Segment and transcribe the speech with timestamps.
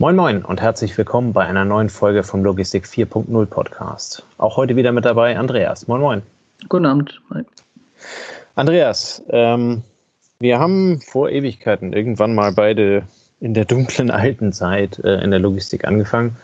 [0.00, 4.22] Moin Moin und herzlich willkommen bei einer neuen Folge vom Logistik 4.0 Podcast.
[4.38, 5.88] Auch heute wieder mit dabei Andreas.
[5.88, 6.22] Moin Moin.
[6.68, 7.20] Guten Abend.
[7.34, 7.42] Hi.
[8.54, 9.82] Andreas, ähm,
[10.38, 13.02] wir haben vor Ewigkeiten irgendwann mal beide
[13.40, 16.36] in der dunklen alten Zeit äh, in der Logistik angefangen.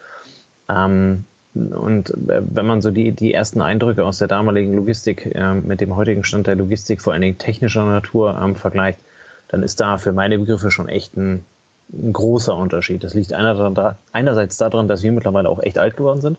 [0.68, 1.24] Ähm,
[1.54, 5.80] und äh, wenn man so die, die ersten Eindrücke aus der damaligen Logistik äh, mit
[5.80, 8.98] dem heutigen Stand der Logistik, vor allen Dingen technischer Natur, ähm, vergleicht,
[9.46, 11.44] dann ist da für meine Begriffe schon echt ein
[11.92, 13.04] ein großer Unterschied.
[13.04, 16.38] Das liegt einerseits daran, dass wir mittlerweile auch echt alt geworden sind,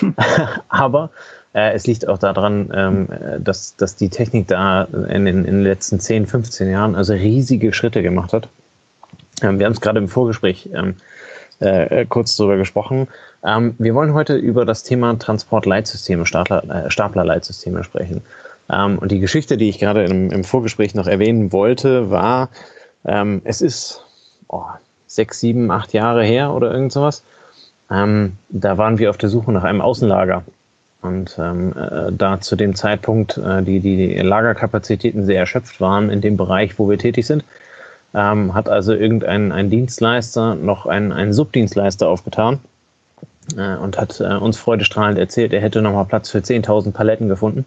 [0.68, 1.10] aber
[1.54, 3.08] äh, es liegt auch daran, ähm,
[3.38, 7.72] dass, dass die Technik da in, in, in, den letzten 10, 15 Jahren also riesige
[7.72, 8.48] Schritte gemacht hat.
[9.42, 10.96] Ähm, wir haben es gerade im Vorgespräch ähm,
[11.60, 13.08] äh, kurz darüber gesprochen.
[13.44, 18.22] Ähm, wir wollen heute über das Thema Transportleitsysteme, Stapler, äh, Staplerleitsysteme sprechen.
[18.70, 22.48] Ähm, und die Geschichte, die ich gerade im, im Vorgespräch noch erwähnen wollte, war,
[23.04, 24.02] ähm, es ist
[24.48, 24.64] oh,
[25.14, 27.22] sechs, sieben, acht Jahre her oder irgend sowas.
[27.90, 30.44] Ähm, da waren wir auf der Suche nach einem Außenlager.
[31.02, 36.22] Und ähm, äh, da zu dem Zeitpunkt äh, die, die Lagerkapazitäten sehr erschöpft waren in
[36.22, 37.44] dem Bereich, wo wir tätig sind,
[38.14, 42.60] ähm, hat also irgendein ein Dienstleister noch einen, einen Subdienstleister aufgetan
[43.58, 47.66] äh, und hat äh, uns freudestrahlend erzählt, er hätte nochmal Platz für 10.000 Paletten gefunden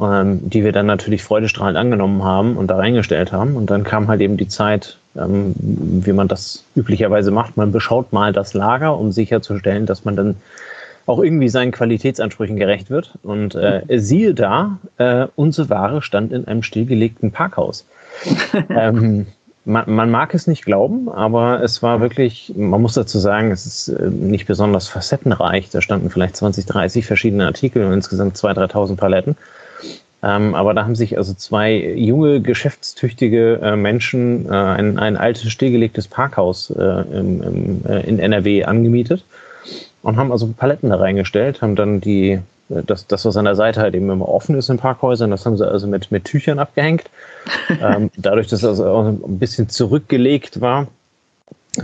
[0.00, 3.56] ähm, die wir dann natürlich freudestrahlend angenommen haben und da reingestellt haben.
[3.56, 7.56] Und dann kam halt eben die Zeit, ähm, wie man das üblicherweise macht.
[7.56, 10.36] Man beschaut mal das Lager, um sicherzustellen, dass man dann
[11.06, 13.14] auch irgendwie seinen Qualitätsansprüchen gerecht wird.
[13.22, 17.86] Und äh, siehe da, äh, unsere Ware stand in einem stillgelegten Parkhaus.
[18.68, 19.26] ähm,
[19.64, 23.66] man, man, mag es nicht glauben, aber es war wirklich, man muss dazu sagen, es
[23.66, 25.70] ist äh, nicht besonders facettenreich.
[25.70, 29.36] Da standen vielleicht 20, 30 verschiedene Artikel und insgesamt 2.000, 3.000 Paletten.
[30.22, 35.50] Ähm, aber da haben sich also zwei junge, geschäftstüchtige äh, Menschen äh, ein, ein altes,
[35.50, 39.24] stillgelegtes Parkhaus äh, im, im, äh, in NRW angemietet
[40.02, 43.54] und haben also Paletten da reingestellt, haben dann die, äh, das, das, was an der
[43.54, 46.58] Seite halt eben immer offen ist in Parkhäusern, das haben sie also mit, mit Tüchern
[46.58, 47.04] abgehängt.
[47.80, 50.88] ähm, dadurch, dass das also auch ein bisschen zurückgelegt war,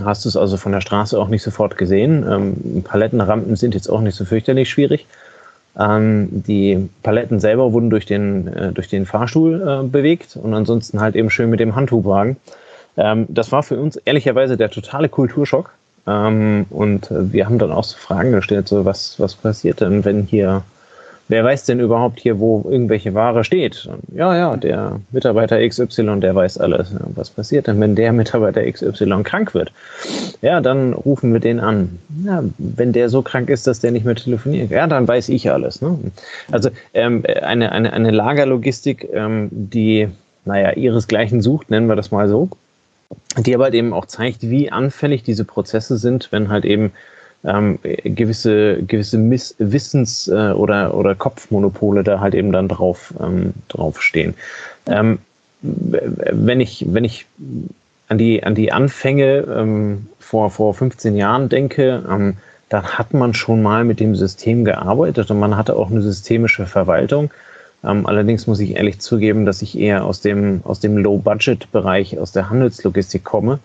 [0.03, 2.25] hast du es also von der Straße auch nicht sofort gesehen.
[2.29, 5.05] Ähm, Palettenrampen sind jetzt auch nicht so fürchterlich schwierig.
[5.77, 11.01] Ähm, die Paletten selber wurden durch den, äh, durch den Fahrstuhl äh, bewegt und ansonsten
[11.01, 12.37] halt eben schön mit dem Handhubwagen.
[12.97, 15.71] Ähm, das war für uns ehrlicherweise der totale Kulturschock.
[16.07, 20.23] Ähm, und wir haben dann auch so Fragen gestellt, so was, was passiert denn, wenn
[20.23, 20.63] hier
[21.27, 23.87] wer weiß denn überhaupt hier, wo irgendwelche Ware steht?
[23.87, 26.89] Und ja, ja, der Mitarbeiter XY, der weiß alles.
[27.15, 29.71] Was passiert denn, wenn der Mitarbeiter XY krank wird?
[30.41, 31.99] Ja, dann rufen wir den an.
[32.25, 35.51] Ja, wenn der so krank ist, dass der nicht mehr telefoniert, ja, dann weiß ich
[35.51, 35.81] alles.
[35.81, 35.97] Ne?
[36.51, 40.09] Also ähm, eine, eine, eine Lagerlogistik, ähm, die,
[40.45, 42.49] naja, ihresgleichen sucht, nennen wir das mal so,
[43.37, 46.91] die aber halt eben auch zeigt, wie anfällig diese Prozesse sind, wenn halt eben
[47.45, 53.53] ähm, gewisse, gewisse Miss Wissens- äh, oder, oder Kopfmonopole da halt eben dann drauf, ähm,
[53.67, 54.33] draufstehen.
[54.87, 55.19] Ähm,
[55.61, 57.25] wenn ich, wenn ich
[58.07, 62.37] an die, an die Anfänge ähm, vor, vor 15 Jahren denke, ähm,
[62.69, 66.65] dann hat man schon mal mit dem System gearbeitet und man hatte auch eine systemische
[66.65, 67.31] Verwaltung.
[67.83, 72.31] Ähm, allerdings muss ich ehrlich zugeben, dass ich eher aus dem, aus dem Low-Budget-Bereich, aus
[72.31, 73.59] der Handelslogistik komme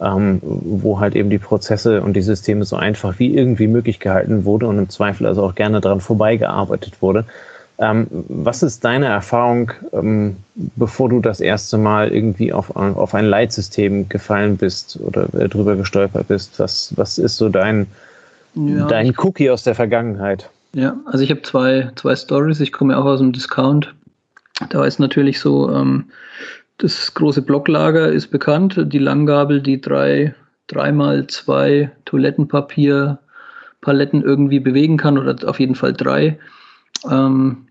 [0.00, 4.44] ähm, wo halt eben die Prozesse und die Systeme so einfach wie irgendwie möglich gehalten
[4.44, 7.24] wurde und im Zweifel also auch gerne daran vorbeigearbeitet wurde.
[7.78, 13.26] Ähm, was ist deine Erfahrung, ähm, bevor du das erste Mal irgendwie auf, auf ein
[13.26, 16.58] Leitsystem gefallen bist oder äh, drüber gestolpert bist?
[16.58, 17.86] Was, was ist so dein,
[18.54, 20.48] ja, dein Cookie aus der Vergangenheit?
[20.72, 22.60] Ja, also ich habe zwei, zwei Stories.
[22.60, 23.94] Ich komme ja auch aus dem Discount.
[24.70, 26.06] Da ist natürlich so, ähm,
[26.78, 28.78] das große Blocklager ist bekannt.
[28.92, 30.34] Die Langgabel, die drei,
[30.66, 33.18] dreimal zwei Toilettenpapier
[33.80, 36.38] Paletten irgendwie bewegen kann oder auf jeden Fall drei.
[37.10, 37.68] Ähm,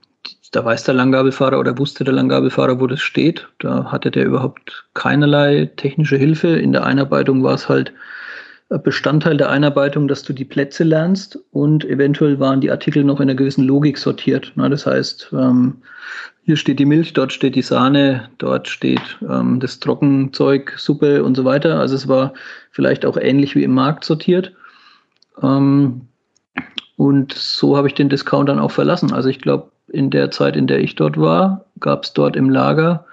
[0.51, 3.47] da weiß der Langgabelfahrer oder wusste der Langgabelfahrer, wo das steht.
[3.59, 6.47] Da hatte der überhaupt keinerlei technische Hilfe.
[6.47, 7.91] In der Einarbeitung war es halt
[8.69, 13.29] Bestandteil der Einarbeitung, dass du die Plätze lernst und eventuell waren die Artikel noch in
[13.29, 14.53] einer gewissen Logik sortiert.
[14.55, 15.81] Das heißt, ähm,
[16.45, 21.35] hier steht die Milch, dort steht die Sahne, dort steht ähm, das Trockenzeug, Suppe und
[21.35, 21.79] so weiter.
[21.79, 22.33] Also es war
[22.71, 24.53] vielleicht auch ähnlich wie im Markt sortiert.
[25.41, 26.01] Ähm,
[26.97, 29.11] und so habe ich den Discount dann auch verlassen.
[29.11, 32.49] Also ich glaube, in der Zeit, in der ich dort war, gab es dort im
[32.49, 33.05] Lager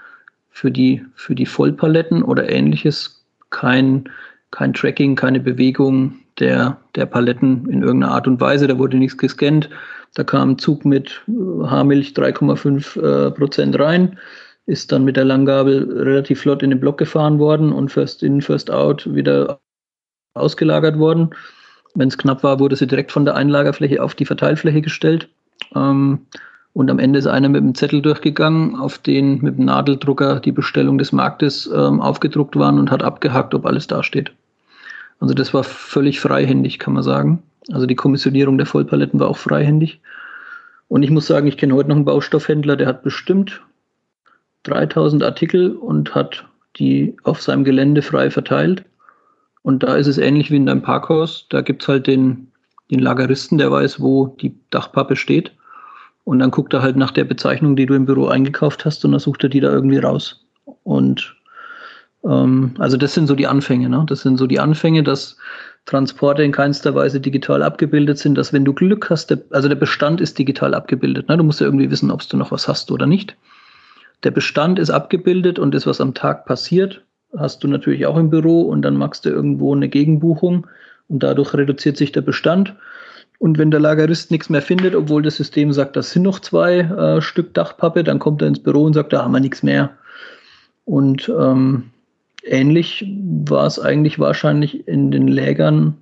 [0.50, 4.08] für die, für die Vollpaletten oder ähnliches kein
[4.52, 8.66] kein Tracking, keine Bewegung der, der Paletten in irgendeiner Art und Weise.
[8.66, 9.70] Da wurde nichts gescannt.
[10.14, 14.18] Da kam ein Zug mit äh, Haarmilch 3,5 äh, Prozent rein,
[14.66, 18.42] ist dann mit der Langgabel relativ flott in den Block gefahren worden und first in,
[18.42, 19.60] first out wieder
[20.34, 21.30] ausgelagert worden.
[21.94, 25.28] Wenn es knapp war, wurde sie direkt von der Einlagerfläche auf die Verteilfläche gestellt.
[25.74, 26.26] Ähm,
[26.74, 30.52] und am Ende ist einer mit dem Zettel durchgegangen, auf den mit dem Nadeldrucker die
[30.52, 34.32] Bestellung des Marktes ähm, aufgedruckt waren und hat abgehakt, ob alles dasteht.
[35.22, 37.44] Also das war völlig freihändig, kann man sagen.
[37.70, 40.00] Also die Kommissionierung der Vollpaletten war auch freihändig.
[40.88, 43.62] Und ich muss sagen, ich kenne heute noch einen Baustoffhändler, der hat bestimmt
[44.64, 48.84] 3000 Artikel und hat die auf seinem Gelände frei verteilt.
[49.62, 51.46] Und da ist es ähnlich wie in deinem Parkhaus.
[51.50, 52.48] Da gibt es halt den,
[52.90, 55.52] den Lageristen, der weiß, wo die Dachpappe steht.
[56.24, 59.12] Und dann guckt er halt nach der Bezeichnung, die du im Büro eingekauft hast, und
[59.12, 60.44] dann sucht er die da irgendwie raus.
[60.82, 61.36] Und
[62.24, 64.04] ähm, also das sind so die Anfänge, ne?
[64.06, 65.36] Das sind so die Anfänge, dass
[65.84, 69.76] Transporte in keinster Weise digital abgebildet sind, dass wenn du Glück hast, der, also der
[69.76, 71.28] Bestand ist digital abgebildet.
[71.28, 71.36] Ne?
[71.36, 73.36] Du musst ja irgendwie wissen, ob du noch was hast oder nicht.
[74.22, 77.02] Der Bestand ist abgebildet und das, was am Tag passiert,
[77.36, 80.68] hast du natürlich auch im Büro und dann machst du irgendwo eine Gegenbuchung
[81.08, 82.74] und dadurch reduziert sich der Bestand.
[83.40, 86.78] Und wenn der Lagerist nichts mehr findet, obwohl das System sagt, das sind noch zwei
[86.78, 89.90] äh, Stück Dachpappe, dann kommt er ins Büro und sagt, da haben wir nichts mehr.
[90.84, 91.90] Und ähm,
[92.44, 93.06] ähnlich
[93.44, 95.96] war es eigentlich wahrscheinlich in den Lägern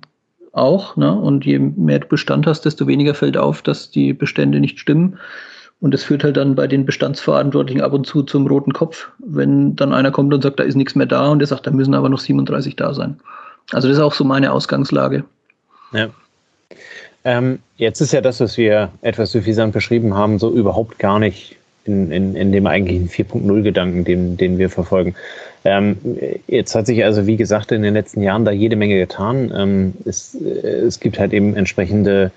[0.51, 0.95] auch.
[0.97, 1.13] Ne?
[1.13, 5.17] Und je mehr du Bestand hast, desto weniger fällt auf, dass die Bestände nicht stimmen.
[5.79, 9.75] Und das führt halt dann bei den Bestandsverantwortlichen ab und zu zum roten Kopf, wenn
[9.75, 11.95] dann einer kommt und sagt, da ist nichts mehr da und er sagt, da müssen
[11.95, 13.19] aber noch 37 da sein.
[13.71, 15.23] Also das ist auch so meine Ausgangslage.
[15.91, 16.09] Ja.
[17.23, 21.55] Ähm, jetzt ist ja das, was wir etwas suffisant beschrieben haben, so überhaupt gar nicht
[21.85, 25.15] in, in, in dem eigentlichen 4.0-Gedanken, den, den wir verfolgen.
[25.63, 25.97] Ähm,
[26.47, 29.51] jetzt hat sich also, wie gesagt, in den letzten Jahren da jede Menge getan.
[29.55, 32.31] Ähm, es, es gibt halt eben entsprechende,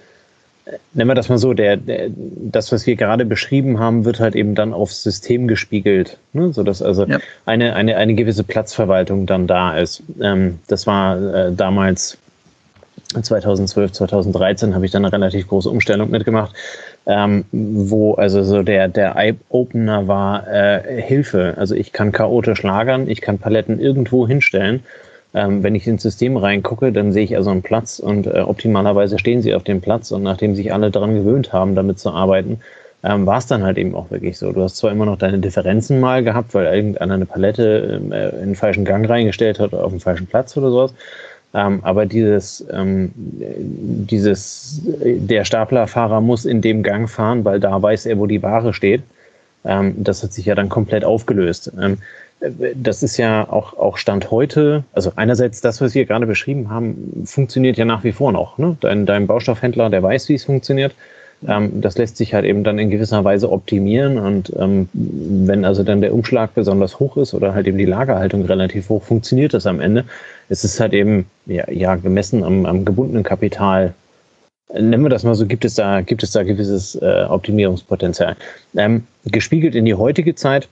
[0.93, 4.35] nennen wir das mal so, der, der, das, was wir gerade beschrieben haben, wird halt
[4.35, 6.53] eben dann aufs System gespiegelt, ne?
[6.53, 7.19] sodass also ja.
[7.47, 10.03] eine, eine, eine gewisse Platzverwaltung dann da ist.
[10.21, 12.19] Ähm, das war äh, damals
[13.23, 16.55] 2012, 2013 habe ich dann eine relativ große Umstellung mitgemacht,
[17.07, 21.55] ähm, wo also so der, der Eye-Opener war äh, Hilfe.
[21.57, 24.83] Also ich kann chaotisch lagern, ich kann Paletten irgendwo hinstellen.
[25.35, 29.19] Ähm, wenn ich ins System reingucke, dann sehe ich also einen Platz und äh, optimalerweise
[29.19, 32.61] stehen sie auf dem Platz und nachdem sich alle daran gewöhnt haben, damit zu arbeiten,
[33.03, 34.53] ähm, war es dann halt eben auch wirklich so.
[34.53, 38.47] Du hast zwar immer noch deine Differenzen mal gehabt, weil irgendeiner eine Palette äh, in
[38.47, 40.95] den falschen Gang reingestellt hat oder auf dem falschen Platz oder sowas,
[41.55, 48.07] ähm, aber dieses, ähm, dieses, der Staplerfahrer muss in dem Gang fahren, weil da weiß
[48.07, 49.03] er, wo die Ware steht.
[49.65, 51.73] Ähm, das hat sich ja dann komplett aufgelöst.
[51.81, 51.99] Ähm,
[52.75, 57.23] das ist ja auch, auch Stand heute, also einerseits das, was wir gerade beschrieben haben,
[57.25, 58.59] funktioniert ja nach wie vor noch.
[58.59, 58.77] Ne?
[58.81, 60.95] Dein, dein Baustoffhändler, der weiß, wie es funktioniert.
[61.47, 65.83] Ähm, das lässt sich halt eben dann in gewisser Weise optimieren und ähm, wenn also
[65.83, 69.67] dann der Umschlag besonders hoch ist oder halt eben die Lagerhaltung relativ hoch, funktioniert das
[69.67, 70.05] am Ende.
[70.49, 73.95] Es ist halt eben ja, ja gemessen am, am gebundenen Kapital
[74.73, 78.37] nennen wir das mal so, gibt es da, gibt es da gewisses äh, Optimierungspotenzial.
[78.77, 80.69] Ähm, gespiegelt in die heutige Zeit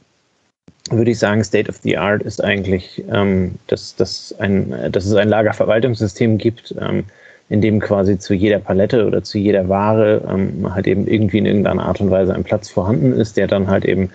[0.90, 5.14] würde ich sagen, State of the Art ist eigentlich, ähm, dass, dass, ein, dass es
[5.14, 7.04] ein Lagerverwaltungssystem gibt, ähm,
[7.52, 11.44] in dem quasi zu jeder Palette oder zu jeder Ware ähm, halt eben irgendwie in
[11.44, 14.08] irgendeiner Art und Weise ein Platz vorhanden ist, der dann halt eben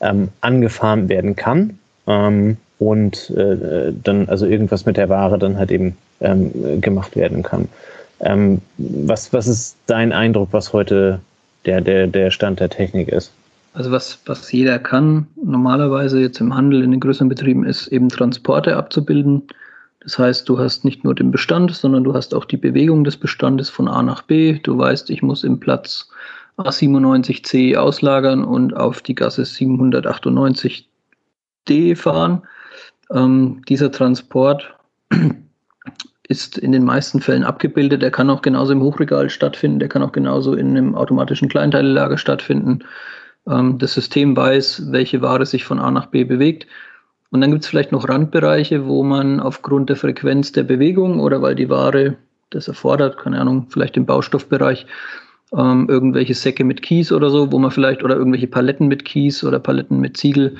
[0.00, 5.70] ähm, angefahren werden kann ähm, und äh, dann also irgendwas mit der Ware dann halt
[5.70, 7.68] eben ähm, gemacht werden kann.
[8.18, 11.20] Ähm, was, was ist dein Eindruck, was heute
[11.64, 13.30] der, der, der Stand der Technik ist?
[13.74, 18.08] Also was, was jeder kann, normalerweise jetzt im Handel in den größeren Betrieben, ist eben
[18.08, 19.44] Transporte abzubilden,
[20.04, 23.16] das heißt, du hast nicht nur den Bestand, sondern du hast auch die Bewegung des
[23.16, 24.58] Bestandes von A nach B.
[24.58, 26.10] Du weißt, ich muss im Platz
[26.58, 30.84] A97C auslagern und auf die Gasse 798D
[31.96, 32.42] fahren.
[33.10, 34.74] Ähm, dieser Transport
[36.28, 38.02] ist in den meisten Fällen abgebildet.
[38.02, 42.18] Er kann auch genauso im Hochregal stattfinden, der kann auch genauso in einem automatischen Kleinteilelager
[42.18, 42.80] stattfinden.
[43.46, 46.66] Ähm, das System weiß, welche Ware sich von A nach B bewegt.
[47.32, 51.40] Und dann gibt es vielleicht noch Randbereiche, wo man aufgrund der Frequenz der Bewegung oder
[51.40, 52.16] weil die Ware
[52.50, 54.86] das erfordert, keine Ahnung, vielleicht im Baustoffbereich,
[55.56, 59.42] ähm, irgendwelche Säcke mit Kies oder so, wo man vielleicht, oder irgendwelche Paletten mit Kies
[59.44, 60.56] oder Paletten mit Ziegel,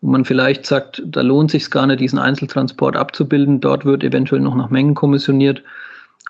[0.00, 3.60] wo man vielleicht sagt, da lohnt sich gar nicht, diesen Einzeltransport abzubilden.
[3.60, 5.62] Dort wird eventuell noch nach Mengen kommissioniert.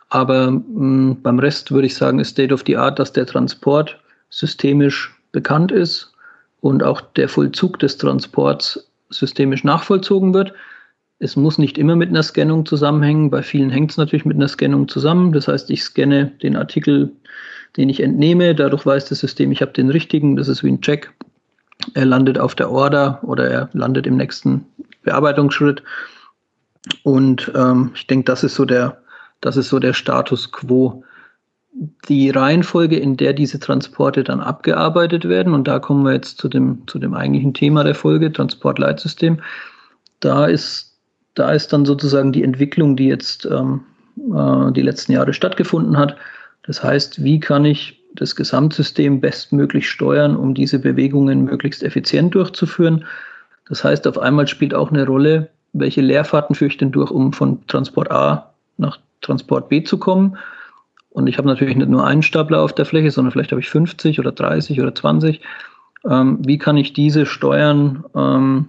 [0.09, 3.27] Aber mh, mm, beim Rest würde ich sagen, ist State of the Art, dass der
[3.27, 3.97] Transport
[4.29, 6.13] systemisch bekannt ist
[6.61, 10.53] und auch der Vollzug des Transports systemisch nachvollzogen wird.
[11.19, 13.31] Es muss nicht immer mit einer Scannung zusammenhängen.
[13.31, 15.33] Bei vielen hängt es natürlich mit einer Scannung zusammen.
[15.33, 17.13] Das heißt, ich scanne den Artikel,
[17.77, 18.55] den ich entnehme.
[18.55, 20.37] Dadurch weiß das System, ich habe den richtigen.
[20.37, 21.13] Das ist wie ein Check.
[21.95, 24.67] Er landet auf der Order oder er landet im nächsten
[25.03, 25.83] Bearbeitungsschritt.
[27.03, 28.99] Und ähm, ich denke, das ist so der,
[29.41, 31.05] das ist so der Status quo.
[32.09, 36.49] Die Reihenfolge, in der diese Transporte dann abgearbeitet werden, und da kommen wir jetzt zu
[36.49, 39.41] dem, zu dem eigentlichen Thema der Folge, Transportleitsystem,
[40.21, 40.97] da ist,
[41.35, 43.81] da ist dann sozusagen die Entwicklung, die jetzt ähm,
[44.17, 46.17] äh, die letzten Jahre stattgefunden hat.
[46.63, 53.05] Das heißt, wie kann ich das Gesamtsystem bestmöglich steuern, um diese Bewegungen möglichst effizient durchzuführen?
[53.69, 57.33] Das heißt, auf einmal spielt auch eine Rolle, welche Leerfahrten führe ich denn durch, um
[57.33, 60.37] von Transport A nach Transport B zu kommen.
[61.15, 63.71] Und ich habe natürlich nicht nur einen Stapler auf der Fläche, sondern vielleicht habe ich
[63.71, 65.41] 50 oder 30 oder 20.
[66.09, 68.69] Ähm, wie kann ich diese steuern, ähm,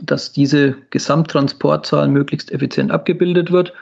[0.00, 3.72] dass diese Gesamttransportzahl möglichst effizient abgebildet wird?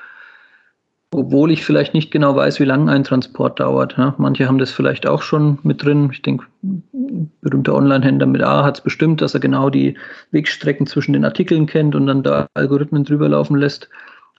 [1.13, 3.97] obwohl ich vielleicht nicht genau weiß, wie lange ein Transport dauert.
[3.99, 6.11] Ja, manche haben das vielleicht auch schon mit drin.
[6.13, 6.47] Ich denke,
[7.41, 9.97] berühmter Online-Händler mit A hat es bestimmt, dass er genau die
[10.31, 13.89] Wegstrecken zwischen den Artikeln kennt und dann da Algorithmen drüber laufen lässt,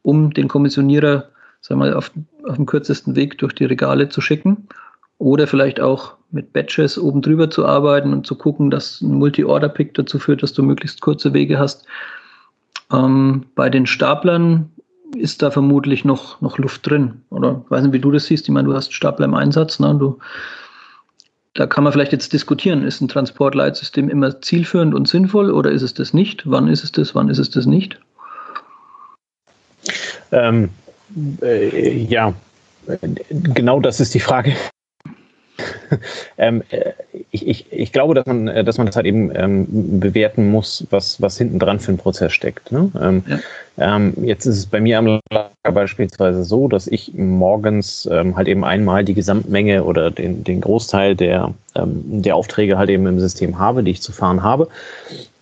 [0.02, 1.26] um den Kommissionierer
[1.62, 2.12] sagen wir auf,
[2.48, 4.68] auf dem kürzesten Weg durch die Regale zu schicken.
[5.18, 9.94] Oder vielleicht auch mit Batches oben drüber zu arbeiten und zu gucken, dass ein Multi-Order-Pick
[9.94, 11.86] dazu führt, dass du möglichst kurze Wege hast.
[12.92, 14.72] Ähm, bei den Staplern
[15.16, 17.22] ist da vermutlich noch, noch Luft drin.
[17.30, 18.46] Oder ich weiß nicht, wie du das siehst.
[18.46, 19.80] Ich meine, du hast Stapler im Einsatz.
[19.80, 19.96] Ne?
[20.00, 20.18] Du,
[21.54, 25.82] da kann man vielleicht jetzt diskutieren, ist ein Transportleitsystem immer zielführend und sinnvoll oder ist
[25.82, 26.50] es das nicht?
[26.50, 28.00] Wann ist es das, wann ist es das nicht?
[30.32, 30.70] Ähm,
[31.42, 32.34] äh, ja,
[33.30, 34.56] genau das ist die Frage.
[36.38, 36.92] ähm, äh,
[37.32, 40.86] ich, ich, ich glaube, dass man, äh, dass man das halt eben ähm, bewerten muss,
[40.90, 42.72] was, was hinten dran für ein Prozess steckt.
[42.72, 42.92] Ne?
[43.00, 43.96] Ähm, ja.
[43.96, 48.48] ähm, jetzt ist es bei mir am Lager beispielsweise so, dass ich morgens ähm, halt
[48.48, 53.20] eben einmal die Gesamtmenge oder den, den Großteil der, ähm, der Aufträge halt eben im
[53.20, 54.68] System habe, die ich zu fahren habe.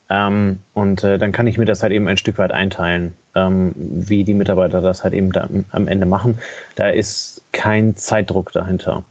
[0.09, 3.73] Ähm, und äh, dann kann ich mir das halt eben ein Stück weit einteilen, ähm,
[3.75, 5.31] wie die Mitarbeiter das halt eben
[5.71, 6.39] am Ende machen.
[6.75, 9.03] Da ist kein Zeitdruck dahinter.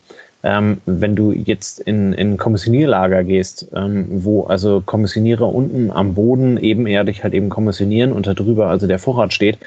[0.43, 6.59] Ähm, wenn du jetzt in, in Kommissionierlager gehst, ähm, wo also Kommissionierer unten am Boden
[6.59, 9.59] ebenerdig halt eben kommissionieren und darüber also der Vorrat steht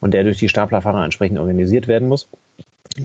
[0.00, 2.28] und der durch die Staplerfahrer entsprechend organisiert werden muss,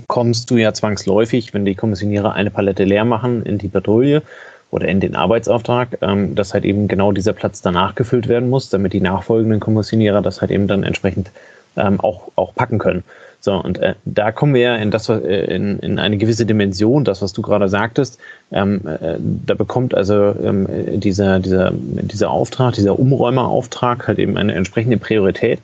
[0.06, 4.22] kommst du ja zwangsläufig, wenn die Kommissionierer eine Palette leer machen, in die Patrouille
[4.70, 8.68] oder in den Arbeitsauftrag, ähm, dass halt eben genau dieser Platz danach gefüllt werden muss,
[8.68, 11.30] damit die nachfolgenden Kommissionierer das halt eben dann entsprechend
[11.76, 13.04] ähm, auch, auch packen können.
[13.40, 17.04] So, und äh, da kommen wir ja in, das, äh, in, in eine gewisse Dimension,
[17.04, 18.18] das, was du gerade sagtest.
[18.50, 20.66] Ähm, äh, da bekommt also ähm,
[20.98, 25.60] dieser, dieser, dieser Auftrag, dieser Umräumerauftrag halt eben eine entsprechende Priorität,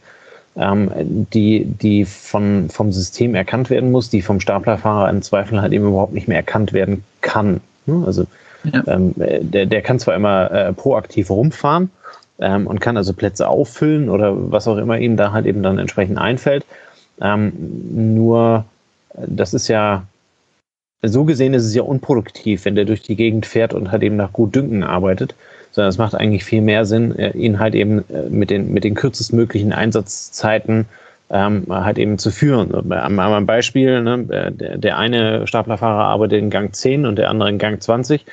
[0.56, 0.92] ähm,
[1.32, 5.88] die, die von, vom System erkannt werden muss, die vom Staplerfahrer im Zweifel halt eben
[5.88, 7.60] überhaupt nicht mehr erkannt werden kann.
[7.86, 8.04] Ne?
[8.06, 8.26] Also
[8.86, 11.90] ähm, der, der kann zwar immer äh, proaktiv rumfahren
[12.38, 15.78] ähm, und kann also Plätze auffüllen oder was auch immer ihm da halt eben dann
[15.78, 16.64] entsprechend einfällt.
[17.20, 17.52] Ähm,
[18.14, 18.64] nur,
[19.14, 20.04] das ist ja,
[21.02, 24.16] so gesehen ist es ja unproduktiv, wenn der durch die Gegend fährt und halt eben
[24.16, 25.34] nach gut Dünken arbeitet,
[25.72, 28.84] sondern es macht eigentlich viel mehr Sinn, äh, ihn halt eben äh, mit den, mit
[28.84, 30.86] den kürzestmöglichen Einsatzzeiten
[31.30, 32.74] ähm, halt eben zu führen.
[32.92, 37.48] Am, am Beispiel, ne, der, der eine Staplerfahrer arbeitet in Gang 10 und der andere
[37.48, 38.24] in Gang 20.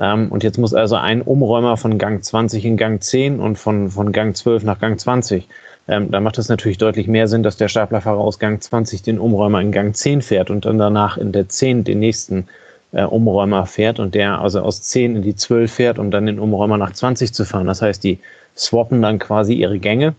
[0.00, 3.90] Ähm, und jetzt muss also ein Umräumer von Gang 20 in Gang 10 und von,
[3.90, 5.46] von Gang 12 nach Gang 20
[5.90, 9.18] ähm, da macht es natürlich deutlich mehr Sinn, dass der Staplerfahrer aus Gang 20 den
[9.18, 12.46] Umräumer in Gang 10 fährt und dann danach in der 10 den nächsten
[12.92, 16.38] äh, Umräumer fährt und der also aus 10 in die 12 fährt, um dann den
[16.38, 17.66] Umräumer nach 20 zu fahren.
[17.66, 18.20] Das heißt, die
[18.56, 20.14] swappen dann quasi ihre Gänge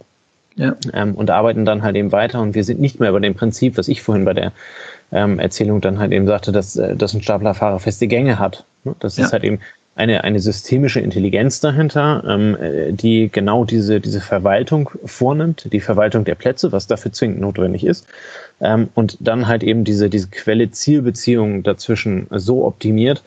[0.55, 0.75] ja.
[0.93, 3.77] ähm, und arbeiten dann halt eben weiter und wir sind nicht mehr bei dem Prinzip,
[3.77, 4.51] was ich vorhin bei der
[5.12, 8.65] ähm, Erzählung dann halt eben sagte, dass, äh, dass ein Staplerfahrer feste Gänge hat.
[8.84, 8.96] Ne?
[9.00, 9.25] Das ja.
[9.25, 9.60] ist halt eben
[9.96, 16.24] eine, eine systemische Intelligenz dahinter, ähm, äh, die genau diese, diese Verwaltung vornimmt, die Verwaltung
[16.24, 18.08] der Plätze, was dafür zwingend notwendig ist,
[18.62, 23.22] ähm, und dann halt eben diese, diese Quelle-Ziel-Beziehung dazwischen so optimiert,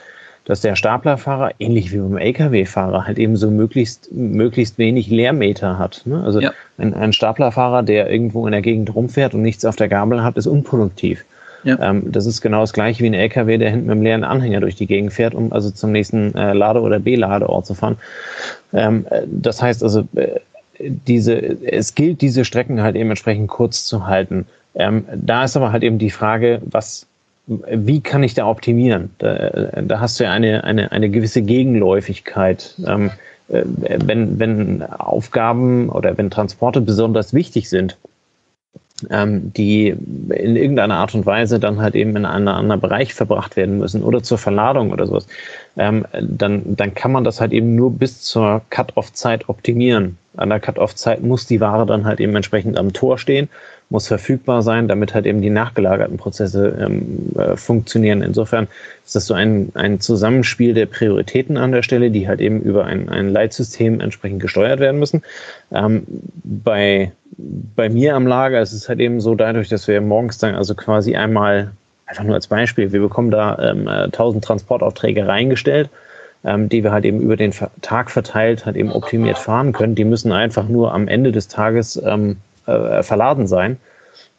[0.44, 6.02] dass der Staplerfahrer, ähnlich wie beim Lkw-Fahrer, halt eben so möglichst, möglichst wenig Leermeter hat.
[6.04, 6.22] Ne?
[6.22, 6.52] Also ja.
[6.76, 10.36] ein, ein Staplerfahrer, der irgendwo in der Gegend rumfährt und nichts auf der Gabel hat,
[10.36, 11.24] ist unproduktiv.
[11.64, 11.78] Ja.
[11.80, 14.60] Ähm, das ist genau das gleiche wie ein LKW, der hinten mit einem leeren Anhänger
[14.60, 17.96] durch die Gegend fährt, um also zum nächsten äh, Lade- oder B-Ladeort zu fahren.
[18.74, 20.40] Ähm, äh, das heißt also, äh,
[20.78, 24.46] diese, es gilt, diese Strecken halt eben entsprechend kurz zu halten.
[24.74, 27.06] Ähm, da ist aber halt eben die Frage, was,
[27.46, 29.10] wie kann ich da optimieren?
[29.18, 32.74] Da, äh, da hast du ja eine, eine, eine gewisse Gegenläufigkeit.
[32.86, 33.10] Ähm,
[33.48, 37.98] äh, wenn, wenn Aufgaben oder wenn Transporte besonders wichtig sind,
[39.10, 43.56] ähm, die in irgendeiner Art und Weise dann halt eben in einen anderen Bereich verbracht
[43.56, 45.26] werden müssen oder zur Verladung oder sowas,
[45.76, 50.16] ähm, dann, dann kann man das halt eben nur bis zur Cut-off-Zeit optimieren.
[50.36, 53.48] An der Cut-Off-Zeit muss die Ware dann halt eben entsprechend am Tor stehen,
[53.90, 58.22] muss verfügbar sein, damit halt eben die nachgelagerten Prozesse ähm, äh, funktionieren.
[58.22, 58.66] Insofern
[59.04, 62.84] ist das so ein, ein Zusammenspiel der Prioritäten an der Stelle, die halt eben über
[62.86, 65.22] ein, ein Leitsystem entsprechend gesteuert werden müssen.
[65.70, 66.04] Ähm,
[66.42, 67.12] bei,
[67.76, 70.74] bei mir am Lager ist es halt eben so, dadurch, dass wir morgens dann also
[70.74, 71.70] quasi einmal,
[72.06, 75.90] einfach nur als Beispiel, wir bekommen da ähm, 1000 äh, Transportaufträge reingestellt
[76.44, 79.94] ähm, die wir halt eben über den Tag verteilt halt eben optimiert fahren können.
[79.94, 82.36] Die müssen einfach nur am Ende des Tages ähm,
[82.66, 83.78] äh, verladen sein.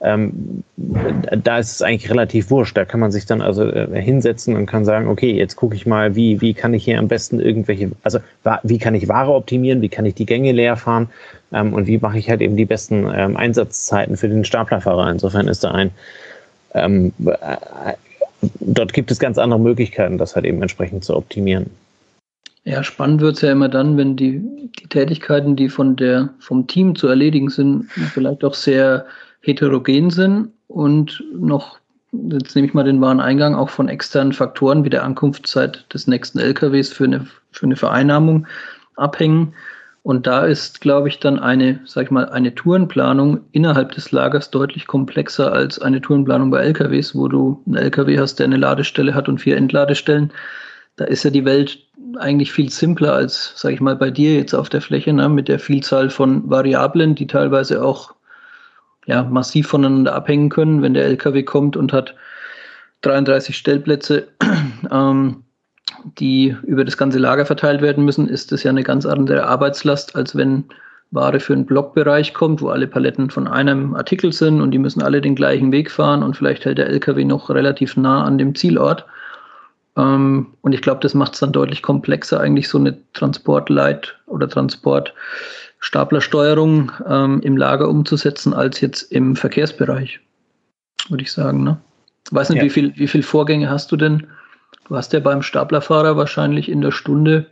[0.02, 2.78] Ähm, da ist es eigentlich relativ wurscht.
[2.78, 5.86] Da kann man sich dann also äh, hinsetzen und kann sagen, okay, jetzt gucke ich
[5.86, 8.20] mal, wie, wie kann ich hier am besten irgendwelche, also
[8.64, 11.10] wie kann ich Ware optimieren, wie kann ich die Gänge leer fahren
[11.54, 15.10] ähm, und wie mache ich halt eben die besten ähm, Einsatzzeiten für den Staplerfahrer.
[15.10, 15.92] Insofern ist da ein,
[16.74, 17.94] ähm, äh,
[18.60, 21.72] dort gibt es ganz andere Möglichkeiten, das halt eben entsprechend zu optimieren.
[22.68, 24.42] Ja, spannend wird es ja immer dann, wenn die,
[24.80, 29.06] die Tätigkeiten, die von der, vom Team zu erledigen sind, vielleicht auch sehr
[29.42, 31.78] heterogen sind und noch,
[32.12, 36.40] jetzt nehme ich mal den Wareneingang, auch von externen Faktoren wie der Ankunftszeit des nächsten
[36.40, 38.48] LKWs für eine, für eine Vereinnahmung
[38.96, 39.54] abhängen.
[40.02, 44.50] Und da ist, glaube ich, dann eine, sag ich mal, eine Tourenplanung innerhalb des Lagers
[44.50, 49.14] deutlich komplexer als eine Tourenplanung bei LKWs, wo du einen LKW hast, der eine Ladestelle
[49.14, 50.32] hat und vier Entladestellen.
[50.96, 51.85] Da ist ja die Welt
[52.18, 55.48] eigentlich viel simpler als, sage ich mal, bei dir jetzt auf der Fläche, ne, mit
[55.48, 58.14] der Vielzahl von Variablen, die teilweise auch
[59.06, 60.82] ja, massiv voneinander abhängen können.
[60.82, 62.16] Wenn der LKW kommt und hat
[63.02, 64.28] 33 Stellplätze,
[64.92, 65.44] ähm,
[66.18, 70.16] die über das ganze Lager verteilt werden müssen, ist das ja eine ganz andere Arbeitslast,
[70.16, 70.66] als wenn
[71.12, 75.02] Ware für einen Blockbereich kommt, wo alle Paletten von einem Artikel sind und die müssen
[75.02, 78.56] alle den gleichen Weg fahren und vielleicht hält der LKW noch relativ nah an dem
[78.56, 79.06] Zielort.
[79.98, 84.48] Ähm, und ich glaube, das macht es dann deutlich komplexer, eigentlich so eine Transportleit- oder
[84.50, 90.20] Transportstaplersteuerung ähm, im Lager umzusetzen, als jetzt im Verkehrsbereich,
[91.10, 91.64] würde ich sagen.
[91.64, 91.78] Ne?
[92.26, 92.66] Ich weiß nicht, ja.
[92.66, 94.28] wie, viel, wie viele Vorgänge hast du denn?
[94.88, 97.48] Du hast ja beim Staplerfahrer wahrscheinlich in der Stunde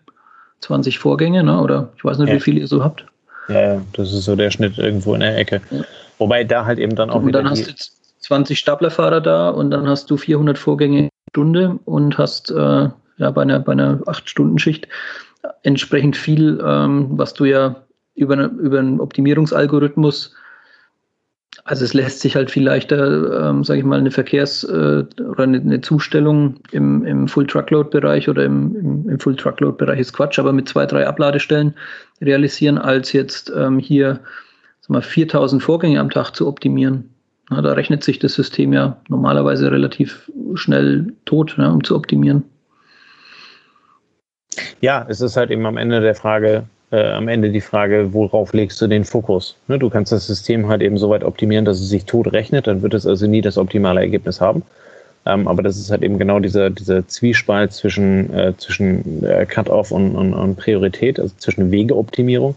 [0.61, 1.59] 20 Vorgänge, ne?
[1.61, 2.35] oder ich weiß nicht, ja.
[2.35, 3.05] wie viele ihr so habt.
[3.49, 5.61] Ja, das ist so der Schnitt irgendwo in der Ecke.
[5.69, 5.83] Ja.
[6.17, 7.41] Wobei da halt eben dann auch und wieder.
[7.41, 12.17] Dann hast du jetzt 20 Staplerfahrer da und dann hast du 400 Vorgänge Stunde und
[12.17, 14.87] hast äh, ja bei einer, bei einer 8-Stunden-Schicht
[15.63, 17.75] entsprechend viel, ähm, was du ja
[18.15, 20.35] über, eine, über einen Optimierungsalgorithmus,
[21.65, 25.43] also es lässt sich halt viel leichter, ähm, sage ich mal, eine Verkehrs- äh, oder
[25.43, 30.67] eine, eine, Zustellung im, im Full-Truckload-Bereich oder im, im, im Full-Truckload-Bereich ist Quatsch, aber mit
[30.67, 31.73] zwei, drei Abladestellen
[32.21, 34.19] realisieren, als jetzt ähm, hier
[34.81, 37.12] sag mal, 4000 Vorgänge am Tag zu optimieren.
[37.53, 42.43] Na, da rechnet sich das System ja normalerweise relativ schnell tot, ne, um zu optimieren.
[44.81, 48.53] Ja, es ist halt eben am Ende der Frage, äh, am Ende die Frage, worauf
[48.53, 49.55] legst du den Fokus?
[49.67, 52.65] Ne, du kannst das System halt eben so weit optimieren, dass es sich tot rechnet,
[52.65, 54.63] dann wird es also nie das optimale Ergebnis haben.
[55.27, 59.91] Ähm, aber das ist halt eben genau dieser, dieser Zwiespalt zwischen, äh, zwischen äh, Cut-off
[59.91, 62.55] und, und, und Priorität, also zwischen Wegeoptimierung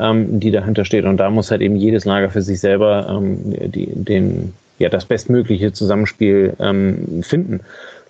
[0.00, 1.04] ähm, die dahinter steht.
[1.04, 3.38] Und da muss halt eben jedes Lager für sich selber ähm,
[3.70, 7.60] die, den, ja, das bestmögliche Zusammenspiel ähm, finden.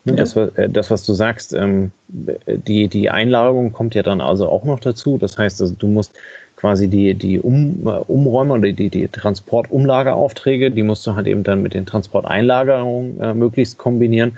[0.05, 0.15] Ja.
[0.15, 4.65] Das, äh, das, was du sagst, ähm, die, die Einlagerung kommt ja dann also auch
[4.65, 5.19] noch dazu.
[5.19, 6.13] Das heißt, also du musst
[6.57, 11.43] quasi die, die um, äh, Umräume oder die, die Transportumlageraufträge, die musst du halt eben
[11.43, 14.37] dann mit den Transporteinlagerungen äh, möglichst kombinieren.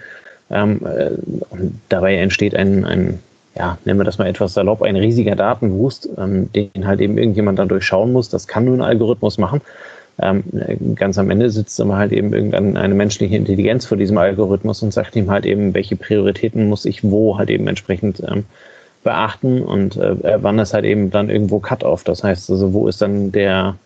[0.50, 1.10] Ähm, äh,
[1.50, 3.18] und dabei entsteht ein, ein
[3.54, 7.58] ja, nennen wir das mal etwas salopp, ein riesiger Datenwust, ähm, den halt eben irgendjemand
[7.58, 8.28] dann durchschauen muss.
[8.28, 9.60] Das kann nur ein Algorithmus machen.
[10.18, 10.44] Ähm,
[10.94, 15.16] ganz am Ende sitzt aber halt eben irgendeine menschliche Intelligenz vor diesem Algorithmus und sagt
[15.16, 18.44] ihm halt eben, welche Prioritäten muss ich wo halt eben entsprechend ähm,
[19.02, 22.04] beachten und äh, wann ist halt eben dann irgendwo Cut-off.
[22.04, 23.76] Das heißt also, wo ist dann der,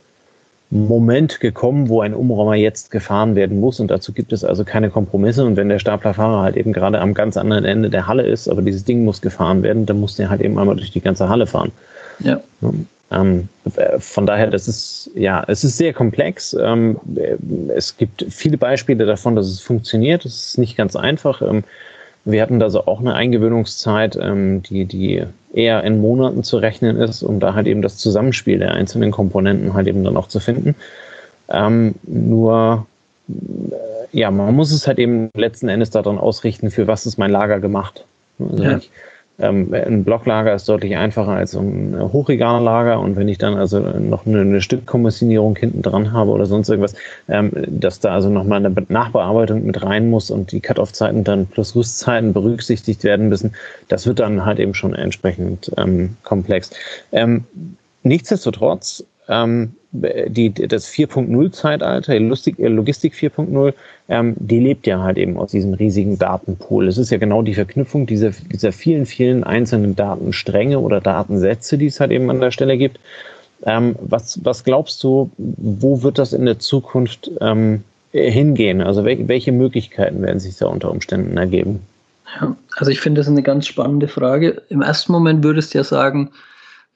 [0.70, 4.90] Moment gekommen, wo ein Umräumer jetzt gefahren werden muss und dazu gibt es also keine
[4.90, 8.48] Kompromisse und wenn der Staplerfahrer halt eben gerade am ganz anderen Ende der Halle ist,
[8.48, 11.28] aber dieses Ding muss gefahren werden, dann muss der halt eben einmal durch die ganze
[11.28, 11.70] Halle fahren.
[12.18, 12.40] Ja.
[13.12, 13.48] Ähm,
[13.98, 16.56] von daher, das ist, ja, es ist sehr komplex.
[16.60, 16.98] Ähm,
[17.74, 20.24] es gibt viele Beispiele davon, dass es funktioniert.
[20.24, 21.40] Es ist nicht ganz einfach.
[21.42, 21.62] Ähm,
[22.26, 25.22] wir hatten da so auch eine Eingewöhnungszeit, ähm, die, die
[25.54, 29.74] eher in Monaten zu rechnen ist, um da halt eben das Zusammenspiel der einzelnen Komponenten
[29.74, 30.74] halt eben dann auch zu finden.
[31.48, 32.86] Ähm, nur,
[33.28, 37.30] äh, ja, man muss es halt eben letzten Endes daran ausrichten, für was ist mein
[37.30, 38.04] Lager gemacht.
[38.40, 38.76] Also ja.
[38.78, 38.90] ich,
[39.38, 44.24] ähm, ein Blocklager ist deutlich einfacher als ein Hochregallager und wenn ich dann also noch
[44.24, 46.94] eine, eine Stückkommissionierung hinten dran habe oder sonst irgendwas,
[47.28, 51.76] ähm, dass da also nochmal eine Nachbearbeitung mit rein muss und die Cut-Off-Zeiten dann plus
[51.76, 53.52] Rüstzeiten berücksichtigt werden müssen,
[53.88, 56.70] das wird dann halt eben schon entsprechend ähm, komplex.
[57.12, 57.44] Ähm,
[58.04, 59.74] nichtsdestotrotz, ähm,
[60.28, 63.74] die, das 4.0-Zeitalter, Logistik, Logistik 4.0,
[64.08, 66.88] ähm, die lebt ja halt eben aus diesem riesigen Datenpool.
[66.88, 71.86] Es ist ja genau die Verknüpfung dieser, dieser vielen, vielen einzelnen Datenstränge oder Datensätze, die
[71.86, 72.98] es halt eben an der Stelle gibt.
[73.64, 77.82] Ähm, was, was glaubst du, wo wird das in der Zukunft ähm,
[78.12, 78.80] hingehen?
[78.82, 81.80] Also wel welche Möglichkeiten werden sich da unter Umständen ergeben?
[82.40, 84.62] Ja, also ich finde das eine ganz spannende Frage.
[84.68, 86.30] Im ersten Moment würdest du ja sagen,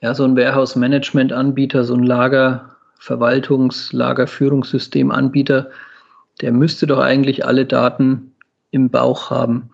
[0.02, 5.70] ja, so ein Warehouse-Management-Anbieter, so ein Lagerverwaltungs-, Lagerführungssystem-Anbieter,
[6.40, 8.34] der müsste doch eigentlich alle Daten
[8.70, 9.70] im Bauch haben.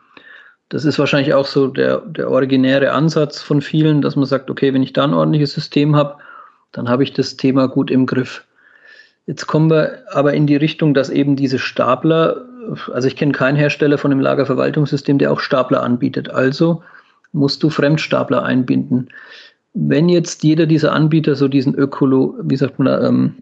[0.68, 4.74] Das ist wahrscheinlich auch so der, der originäre Ansatz von vielen, dass man sagt, okay,
[4.74, 6.16] wenn ich da ein ordentliches System habe,
[6.72, 8.44] dann habe ich das Thema gut im Griff.
[9.26, 12.44] Jetzt kommen wir aber in die Richtung, dass eben diese Stapler,
[12.92, 16.30] also ich kenne keinen Hersteller von einem Lagerverwaltungssystem, der auch Stapler anbietet.
[16.30, 16.82] Also
[17.32, 19.10] musst du Fremdstapler einbinden
[19.76, 23.34] wenn jetzt jeder dieser Anbieter so diesen Ökolo, wie sagt man ähm,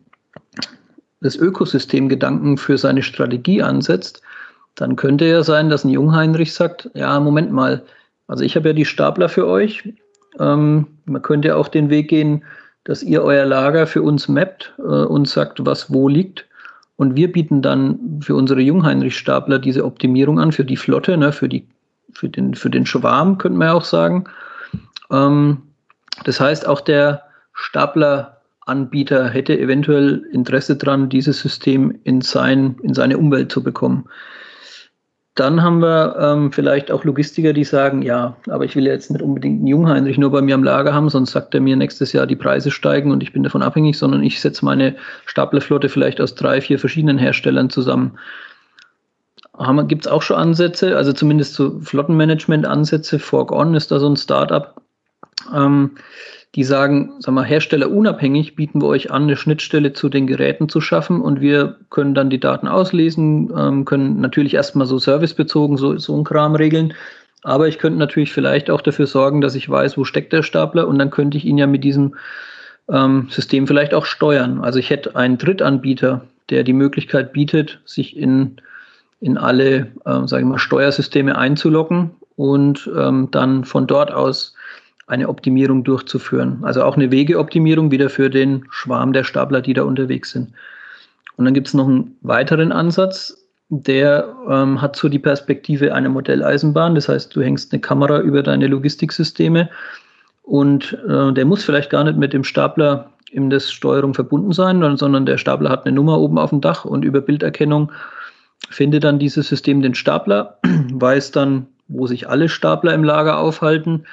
[1.20, 4.20] das Ökosystemgedanken für seine Strategie ansetzt,
[4.74, 7.84] dann könnte ja sein, dass ein Jungheinrich sagt, ja, Moment mal,
[8.26, 9.88] also ich habe ja die Stapler für euch.
[10.40, 12.42] Ähm, man könnte auch den Weg gehen,
[12.82, 16.46] dass ihr euer Lager für uns mappt äh, und sagt, was wo liegt.
[16.96, 21.48] Und wir bieten dann für unsere Jungheinrich-Stapler diese Optimierung an, für die Flotte, ne, für,
[21.48, 21.68] die,
[22.12, 24.24] für, den, für den Schwarm, könnte man ja auch sagen.
[25.12, 25.58] Ähm,
[26.22, 27.22] das heißt, auch der
[27.53, 34.09] Stapleranbieter hätte eventuell Interesse daran, dieses System in, sein, in seine Umwelt zu bekommen.
[35.35, 39.20] Dann haben wir ähm, vielleicht auch Logistiker, die sagen, ja, aber ich will jetzt nicht
[39.20, 42.29] unbedingt einen Jungheinrich nur bei mir am Lager haben, sonst sagt er mir nächstes Jahr,
[42.29, 44.94] die Preise steigen und ich bin davon abhängig, sondern ich setze meine
[45.27, 48.16] Staplerflotte vielleicht aus drei, vier verschiedenen Herstellern zusammen.
[49.88, 53.18] Gibt es auch schon Ansätze, also zumindest so Flottenmanagement-Ansätze.
[53.18, 54.81] Fork On ist da so ein Startup,
[55.54, 55.92] ähm,
[56.54, 60.80] die sagen, sag mal, herstellerunabhängig bieten wir euch an, eine Schnittstelle zu den Geräten zu
[60.80, 65.98] schaffen und wir können dann die Daten auslesen, ähm, können natürlich erstmal so servicebezogen so,
[65.98, 66.94] so ein Kram regeln.
[67.42, 70.87] Aber ich könnte natürlich vielleicht auch dafür sorgen, dass ich weiß, wo steckt der Stapler
[70.87, 72.14] und dann könnte ich ihn ja mit diesem
[72.88, 74.61] ähm, System vielleicht auch steuern.
[74.62, 78.57] Also ich hätte einen Drittanbieter, der die Möglichkeit bietet, sich in,
[79.20, 84.54] in alle, äh, sage ich mal, Steuersysteme einzuloggen und ähm, dann von dort aus
[85.06, 86.58] eine Optimierung durchzuführen.
[86.62, 90.52] Also auch eine Wegeoptimierung wieder für den Schwarm der Stapler, die da unterwegs sind.
[91.36, 93.36] Und dann gibt es noch einen weiteren Ansatz,
[93.68, 96.94] der ähm, hat so die Perspektive einer Modelleisenbahn.
[96.94, 99.68] Das heißt, du hängst eine Kamera über deine Logistiksysteme
[100.42, 104.96] und äh, der muss vielleicht gar nicht mit dem Stapler in der Steuerung verbunden sein,
[104.96, 107.90] sondern der Stapler hat eine Nummer oben auf dem Dach und über Bilderkennung
[108.70, 110.58] findet dann dieses System den Stapler,
[110.92, 114.04] weiß dann, wo sich alle Stapler im Lager aufhalten,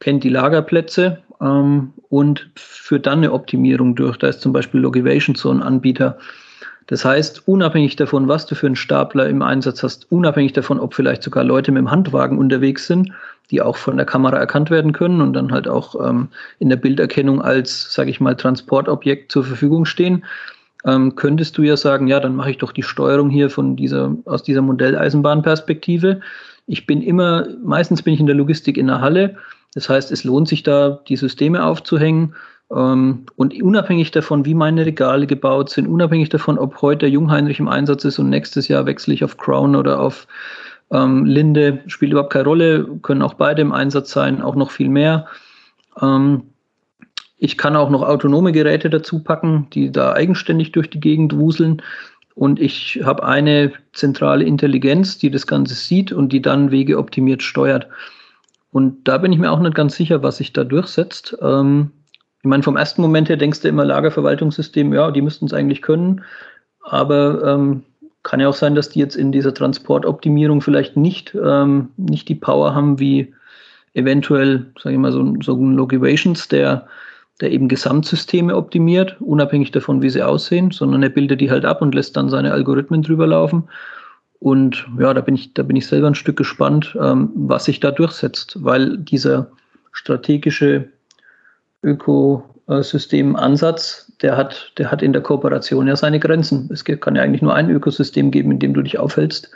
[0.00, 4.16] kennt die Lagerplätze ähm, und führt dann eine Optimierung durch.
[4.16, 6.18] Da ist zum Beispiel Logivation so ein Anbieter.
[6.86, 10.94] Das heißt, unabhängig davon, was du für einen Stapler im Einsatz hast, unabhängig davon, ob
[10.94, 13.12] vielleicht sogar Leute mit dem Handwagen unterwegs sind,
[13.50, 16.76] die auch von der Kamera erkannt werden können und dann halt auch ähm, in der
[16.76, 20.24] Bilderkennung als, sage ich mal, Transportobjekt zur Verfügung stehen,
[20.84, 24.16] ähm, könntest du ja sagen, ja, dann mache ich doch die Steuerung hier von dieser,
[24.24, 26.20] aus dieser Modelleisenbahnperspektive.
[26.66, 29.36] Ich bin immer, meistens bin ich in der Logistik in der Halle
[29.74, 32.34] das heißt, es lohnt sich da, die Systeme aufzuhängen.
[32.72, 37.60] Ähm, und unabhängig davon, wie meine Regale gebaut sind, unabhängig davon, ob heute der Jungheinrich
[37.60, 40.26] im Einsatz ist und nächstes Jahr wechsle ich auf Crown oder auf
[40.90, 44.88] ähm, Linde, spielt überhaupt keine Rolle, können auch beide im Einsatz sein, auch noch viel
[44.88, 45.26] mehr.
[46.00, 46.42] Ähm,
[47.38, 51.80] ich kann auch noch autonome Geräte dazu packen, die da eigenständig durch die Gegend wuseln.
[52.34, 57.42] Und ich habe eine zentrale Intelligenz, die das Ganze sieht und die dann Wege optimiert
[57.42, 57.88] steuert.
[58.72, 61.36] Und da bin ich mir auch nicht ganz sicher, was sich da durchsetzt.
[61.42, 61.90] Ähm,
[62.42, 65.82] ich meine, vom ersten Moment her denkst du immer Lagerverwaltungssystem, ja, die müssten es eigentlich
[65.82, 66.22] können.
[66.82, 67.82] Aber ähm,
[68.22, 72.34] kann ja auch sein, dass die jetzt in dieser Transportoptimierung vielleicht nicht, ähm, nicht die
[72.34, 73.34] Power haben wie
[73.94, 76.86] eventuell, sage ich mal, so, so ein Logivations, der,
[77.40, 81.82] der eben Gesamtsysteme optimiert, unabhängig davon, wie sie aussehen, sondern er bildet die halt ab
[81.82, 83.64] und lässt dann seine Algorithmen drüber laufen.
[84.40, 87.78] Und ja, da bin ich, da bin ich selber ein Stück gespannt, ähm, was sich
[87.78, 89.50] da durchsetzt, weil dieser
[89.92, 90.88] strategische
[91.82, 96.70] Ökosystemansatz, der hat, der hat in der Kooperation ja seine Grenzen.
[96.72, 99.50] Es kann ja eigentlich nur ein Ökosystem geben, in dem du dich aufhältst.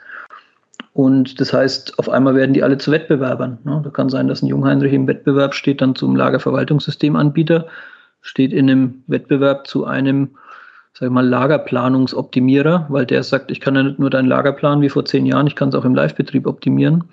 [0.93, 3.59] Und das heißt, auf einmal werden die alle zu Wettbewerbern.
[3.65, 3.81] Ne?
[3.83, 7.67] Da kann sein, dass ein Jungheinrich im Wettbewerb steht, dann zum Lagerverwaltungssystemanbieter,
[8.21, 10.37] steht in einem Wettbewerb zu einem
[10.95, 14.89] sag ich mal, Lagerplanungsoptimierer, weil der sagt, ich kann ja nicht nur deinen Lagerplan wie
[14.89, 17.05] vor zehn Jahren, ich kann es auch im Live-Betrieb optimieren.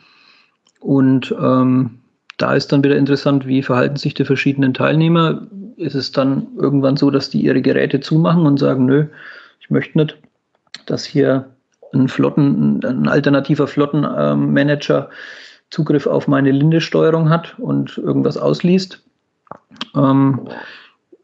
[0.79, 1.99] Und ähm,
[2.37, 5.47] da ist dann wieder interessant, wie verhalten sich die verschiedenen Teilnehmer.
[5.77, 9.05] Ist es dann irgendwann so, dass die ihre Geräte zumachen und sagen, nö,
[9.59, 10.17] ich möchte nicht,
[10.85, 11.49] dass hier
[11.93, 15.09] ein Flotten, ein alternativer Flottenmanager
[15.71, 19.03] Zugriff auf meine Linde-Steuerung hat und irgendwas ausliest.
[19.95, 20.47] Ähm,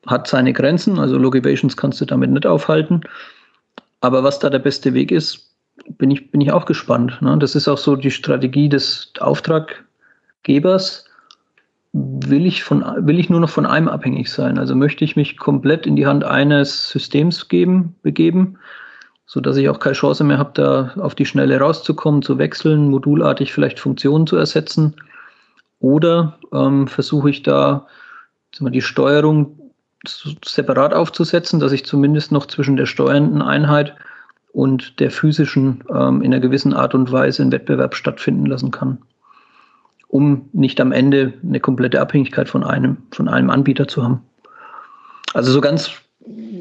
[0.08, 3.02] hat seine Grenzen, also Logivations kannst du damit nicht aufhalten.
[4.02, 5.56] Aber was da der beste Weg ist,
[5.98, 7.22] bin ich, bin ich auch gespannt.
[7.22, 7.38] Ne?
[7.40, 11.06] Das ist auch so die Strategie des Auftraggebers.
[11.94, 14.58] Will ich, von, will ich nur noch von einem abhängig sein?
[14.58, 18.58] Also möchte ich mich komplett in die Hand eines Systems geben, begeben,
[19.26, 23.54] sodass ich auch keine Chance mehr habe, da auf die Schnelle rauszukommen, zu wechseln, modulartig
[23.54, 24.96] vielleicht Funktionen zu ersetzen.
[25.80, 27.88] Oder ähm, versuche ich da
[28.60, 29.67] die Steuerung
[30.06, 33.96] separat aufzusetzen, dass ich zumindest noch zwischen der steuernden Einheit
[34.54, 39.00] und der physischen ähm, in einer gewissen Art und Weise einen Wettbewerb stattfinden lassen kann,
[40.08, 44.22] um nicht am Ende eine komplette Abhängigkeit von einem, von einem Anbieter zu haben.
[45.34, 45.92] Also so ganz,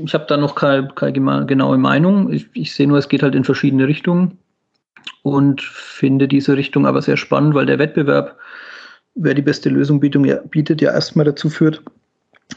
[0.05, 2.33] ich habe da noch keine, keine, genaue Meinung.
[2.33, 4.39] Ich, ich sehe nur, es geht halt in verschiedene Richtungen
[5.23, 8.37] und finde diese Richtung aber sehr spannend, weil der Wettbewerb,
[9.15, 11.83] wer die beste Lösung bietet, bietet ja erstmal dazu führt,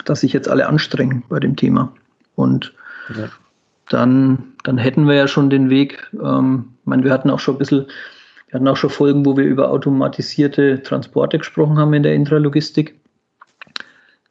[0.06, 1.94] dass sich jetzt alle anstrengen bei dem Thema.
[2.36, 2.74] Und
[3.16, 3.30] ja.
[3.90, 7.56] dann, dann hätten wir ja schon den Weg, ähm, ich meine, wir hatten auch schon
[7.56, 7.86] ein bisschen,
[8.48, 13.00] wir hatten auch schon Folgen, wo wir über automatisierte Transporte gesprochen haben in der Intralogistik.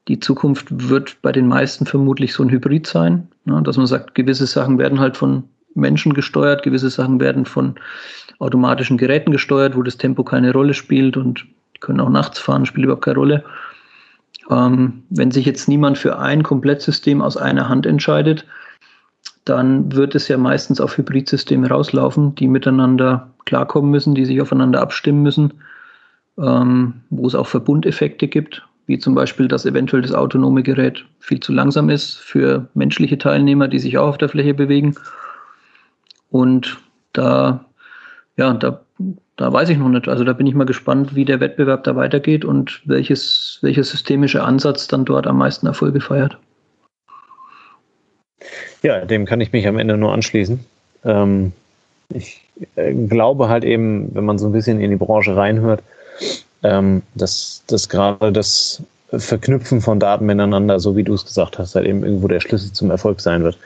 [0.08, 4.14] Die Zukunft wird bei den meisten vermutlich so ein Hybrid sein, ne, dass man sagt,
[4.14, 5.44] gewisse Sachen werden halt von
[5.74, 7.74] Menschen gesteuert, gewisse Sachen werden von
[8.38, 11.46] automatischen Geräten gesteuert, wo das Tempo keine Rolle spielt und
[11.80, 13.44] können auch nachts fahren, spielt überhaupt keine Rolle.
[14.50, 18.46] Ähm, wenn sich jetzt niemand für ein Komplettsystem aus einer Hand entscheidet,
[19.44, 24.80] dann wird es ja meistens auf Hybridsysteme rauslaufen, die miteinander klarkommen müssen, die sich aufeinander
[24.80, 25.54] abstimmen müssen,
[26.38, 31.40] ähm, wo es auch Verbundeffekte gibt, wie zum Beispiel, dass eventuell das autonome Gerät viel
[31.40, 34.94] zu langsam ist für menschliche Teilnehmer, die sich auch auf der Fläche bewegen.
[36.30, 36.78] Und
[37.12, 37.64] da,
[38.36, 38.82] ja, da
[39.38, 40.08] da weiß ich noch nicht.
[40.08, 44.42] Also da bin ich mal gespannt, wie der Wettbewerb da weitergeht und welches, welcher systemische
[44.42, 46.36] Ansatz dann dort am meisten Erfolge feiert.
[48.82, 50.58] Ja, dem kann ich mich am Ende nur anschließen.
[51.04, 51.52] Ähm,
[52.12, 52.42] ich
[52.74, 55.84] äh, glaube halt eben, wenn man so ein bisschen in die Branche reinhört,
[56.64, 61.76] ähm, dass, dass gerade das Verknüpfen von Daten miteinander, so wie du es gesagt hast,
[61.76, 63.56] halt eben irgendwo der Schlüssel zum Erfolg sein wird.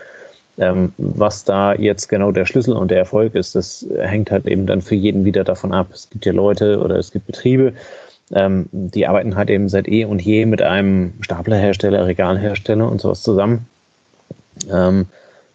[0.59, 4.67] Ähm, was da jetzt genau der Schlüssel und der Erfolg ist, das hängt halt eben
[4.67, 5.89] dann für jeden wieder davon ab.
[5.95, 7.73] Es gibt ja Leute oder es gibt Betriebe,
[8.35, 13.23] ähm, die arbeiten halt eben seit eh und je mit einem Staplerhersteller, Regalhersteller und sowas
[13.23, 13.67] zusammen.
[14.71, 15.07] Ähm,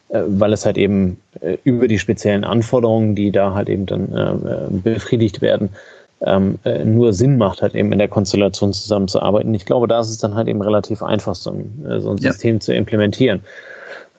[0.09, 4.13] äh, weil es halt eben äh, über die speziellen Anforderungen, die da halt eben dann
[4.13, 5.69] äh, äh befriedigt werden,
[6.21, 9.53] ähm, äh, nur Sinn macht, halt eben in der Konstellation zusammenzuarbeiten.
[9.53, 12.17] Ich glaube, da ist es dann halt eben relativ einfach, so ein, äh, so ein
[12.17, 12.31] ja.
[12.31, 13.41] System zu implementieren.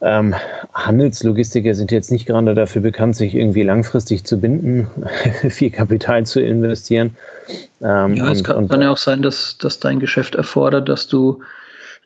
[0.01, 0.35] Ähm,
[0.75, 4.87] Handelslogistiker sind jetzt nicht gerade dafür bekannt, sich irgendwie langfristig zu binden,
[5.51, 7.17] viel Kapital zu investieren.
[7.81, 10.89] Ähm, ja, es und, kann, und, kann, ja auch sein, dass, dass dein Geschäft erfordert,
[10.89, 11.41] dass du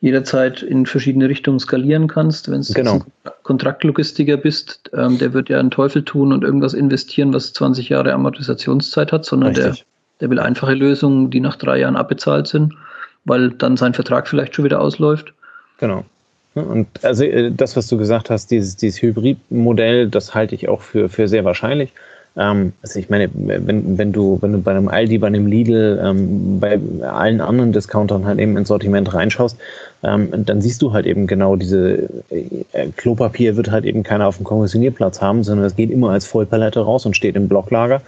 [0.01, 2.51] jederzeit in verschiedene Richtungen skalieren kannst.
[2.51, 2.93] Wenn du genau.
[2.95, 7.89] ein Kontraktlogistiker bist, ähm, der wird ja einen Teufel tun und irgendwas investieren, was 20
[7.89, 9.77] Jahre Amortisationszeit hat, sondern der,
[10.19, 12.73] der will einfache Lösungen, die nach drei Jahren abbezahlt sind,
[13.23, 15.33] weil dann sein Vertrag vielleicht schon wieder ausläuft.
[15.77, 16.03] Genau.
[16.55, 20.81] Und also äh, das, was du gesagt hast, dieses, dieses Hybridmodell, das halte ich auch
[20.81, 21.91] für, für sehr wahrscheinlich.
[22.35, 25.99] Ähm, also ich meine, wenn, wenn du, wenn du bei einem Aldi, bei einem Lidl,
[26.03, 29.57] ähm, bei allen anderen Discountern halt eben ins Sortiment reinschaust,
[30.03, 34.37] ähm, dann siehst du halt eben genau diese äh, Klopapier wird halt eben keiner auf
[34.37, 38.01] dem Kommissionierplatz haben, sondern es geht immer als Vollpalette raus und steht im Blocklager.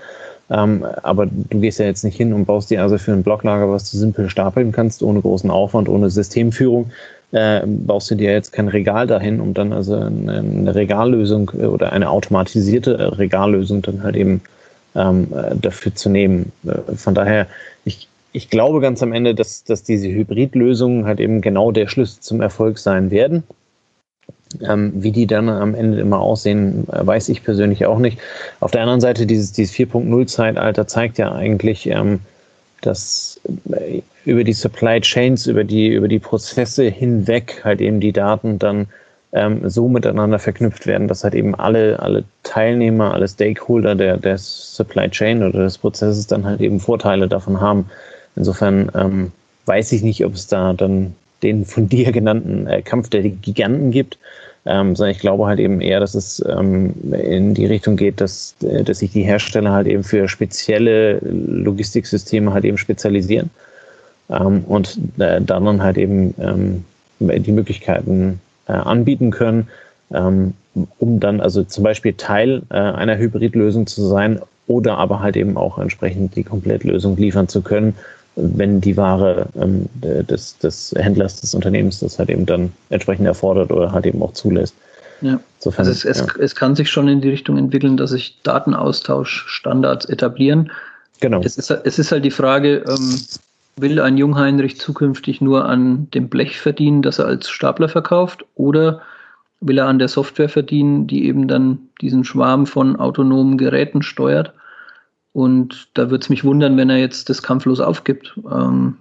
[0.49, 3.71] Ähm, aber du gehst ja jetzt nicht hin und baust dir also für ein Blocklager,
[3.71, 6.91] was du simpel stapeln kannst, ohne großen Aufwand, ohne Systemführung,
[7.35, 11.65] äh, baust du dir jetzt kein Regal dahin, um dann also eine, eine Regallösung äh,
[11.65, 14.41] oder eine automatisierte äh, Regallösung dann halt eben
[14.95, 16.53] ähm, äh, dafür zu nehmen.
[16.95, 17.47] Von daher,
[17.83, 22.21] ich, ich glaube ganz am Ende, dass, dass diese Hybridlösungen halt eben genau der Schlüssel
[22.21, 23.43] zum Erfolg sein werden.
[24.65, 28.17] Ähm, wie die dann am Ende immer aussehen, weiß ich persönlich auch nicht.
[28.61, 32.21] Auf der anderen Seite, dieses, dieses 4.0-Zeitalter zeigt ja eigentlich, ähm,
[32.79, 33.41] dass
[34.25, 38.87] über die Supply Chains, über die, über die Prozesse hinweg halt eben die Daten dann
[39.33, 44.37] ähm, so miteinander verknüpft werden, dass halt eben alle, alle Teilnehmer, alle Stakeholder der, der
[44.37, 47.89] Supply Chain oder des Prozesses dann halt eben Vorteile davon haben.
[48.35, 49.31] Insofern ähm,
[49.65, 53.91] weiß ich nicht, ob es da dann den von dir genannten äh, Kampf der Giganten
[53.91, 54.17] gibt,
[54.65, 58.55] ähm, sondern ich glaube halt eben eher, dass es ähm, in die Richtung geht, dass,
[58.63, 63.51] äh, dass sich die Hersteller halt eben für spezielle Logistiksysteme halt eben spezialisieren
[64.29, 66.85] ähm, und äh, dann halt eben ähm,
[67.19, 69.67] die Möglichkeiten äh, anbieten können,
[70.13, 70.53] ähm,
[70.99, 75.57] um dann also zum Beispiel Teil äh, einer Hybridlösung zu sein oder aber halt eben
[75.57, 77.95] auch entsprechend die Komplettlösung liefern zu können,
[78.35, 83.71] wenn die Ware ähm, des, des Händlers, des Unternehmens das halt eben dann entsprechend erfordert
[83.71, 84.75] oder halt eben auch zulässt.
[85.21, 85.39] Ja.
[85.59, 86.25] Insofern, also es, ja.
[86.25, 90.71] es, es, kann sich schon in die Richtung entwickeln, dass sich Datenaustauschstandards etablieren.
[91.21, 91.41] Genau.
[91.41, 93.17] Es ist, es ist halt die Frage, ähm,
[93.77, 99.01] will ein Jungheinrich zukünftig nur an dem Blech verdienen, das er als Stapler verkauft, oder
[99.59, 104.53] will er an der Software verdienen, die eben dann diesen Schwarm von autonomen Geräten steuert?
[105.33, 108.39] Und da würde es mich wundern, wenn er jetzt das kampflos aufgibt.
[108.49, 108.97] Ähm,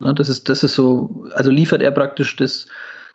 [0.00, 2.66] na, das, ist, das ist so, also liefert er praktisch das,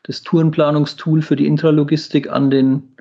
[0.03, 2.95] das Tourenplanungstool für die Intralogistik an den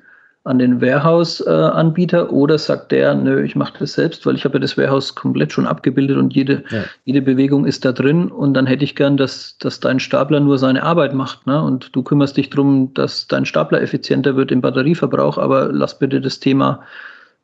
[0.47, 4.59] an den Warehouse-Anbieter oder sagt der, nö, ich mache das selbst, weil ich habe ja
[4.61, 6.83] das Warehouse komplett schon abgebildet und jede, ja.
[7.05, 10.57] jede Bewegung ist da drin und dann hätte ich gern, dass, dass dein Stapler nur
[10.57, 11.61] seine Arbeit macht ne?
[11.61, 16.21] und du kümmerst dich darum, dass dein Stapler effizienter wird im Batterieverbrauch, aber lass bitte
[16.21, 16.81] das Thema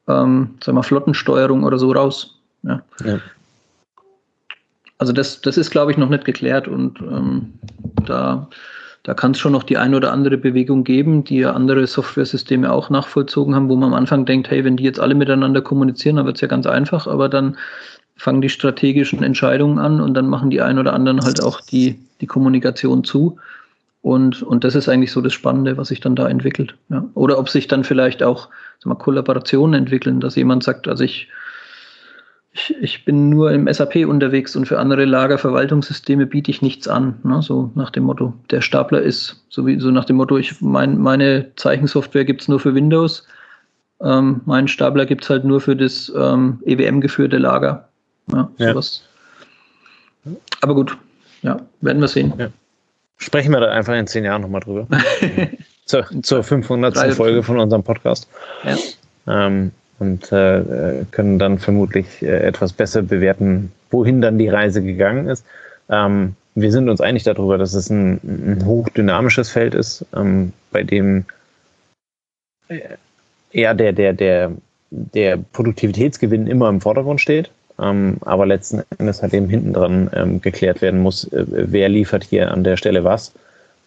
[0.07, 2.39] ähm, sag mal, Flottensteuerung oder so raus.
[2.63, 2.81] Ja.
[3.03, 3.19] ja.
[4.97, 7.53] Also das, das ist, glaube ich, noch nicht geklärt und ähm,
[8.05, 8.47] da
[9.03, 12.71] da kann es schon noch die ein oder andere Bewegung geben, die ja andere Software-Systeme
[12.71, 16.15] auch nachvollzogen haben, wo man am Anfang denkt, hey, wenn die jetzt alle miteinander kommunizieren,
[16.15, 17.57] dann wird es ja ganz einfach, aber dann
[18.15, 21.99] fangen die strategischen Entscheidungen an und dann machen die ein oder anderen halt auch die,
[22.21, 23.37] die Kommunikation zu.
[24.01, 26.75] Und, und das ist eigentlich so das Spannende, was sich dann da entwickelt.
[26.89, 27.05] Ja.
[27.13, 31.29] Oder ob sich dann vielleicht auch sag mal, Kollaborationen entwickeln, dass jemand sagt, also ich
[32.53, 37.19] ich, ich bin nur im SAP unterwegs und für andere Lagerverwaltungssysteme biete ich nichts an.
[37.23, 37.41] Ne?
[37.41, 40.99] So nach dem Motto, der Stapler ist, so, wie, so nach dem Motto, ich, mein,
[40.99, 43.25] meine Zeichensoftware gibt es nur für Windows,
[44.01, 47.87] ähm, meinen Stapler gibt es halt nur für das ähm, EWM-geführte Lager.
[48.31, 48.75] Ja, ja.
[50.61, 50.95] Aber gut,
[51.41, 52.33] ja, werden wir sehen.
[52.37, 52.49] Ja.
[53.17, 54.87] Sprechen wir da einfach in zehn Jahren nochmal drüber.
[55.85, 57.15] zur, zur 500.
[57.15, 58.29] Folge von unserem Podcast.
[58.63, 58.77] Ja.
[59.47, 59.71] Ähm,
[60.03, 65.45] und äh, können dann vermutlich äh, etwas besser bewerten, wohin dann die Reise gegangen ist.
[65.89, 70.83] Ähm, wir sind uns einig darüber, dass es ein, ein hochdynamisches Feld ist, ähm, bei
[70.83, 71.25] dem
[72.67, 72.79] äh,
[73.51, 74.51] eher der, der, der,
[74.91, 80.41] der Produktivitätsgewinn immer im Vordergrund steht, ähm, aber letzten Endes halt eben hinten dran ähm,
[80.41, 83.33] geklärt werden muss, äh, wer liefert hier an der Stelle was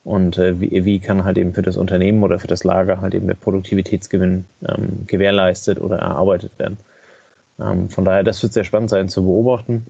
[0.07, 3.12] und äh, wie, wie kann halt eben für das Unternehmen oder für das Lager halt
[3.12, 6.79] eben der Produktivitätsgewinn ähm, gewährleistet oder erarbeitet werden.
[7.59, 9.85] Ähm, von daher, das wird sehr spannend sein zu beobachten.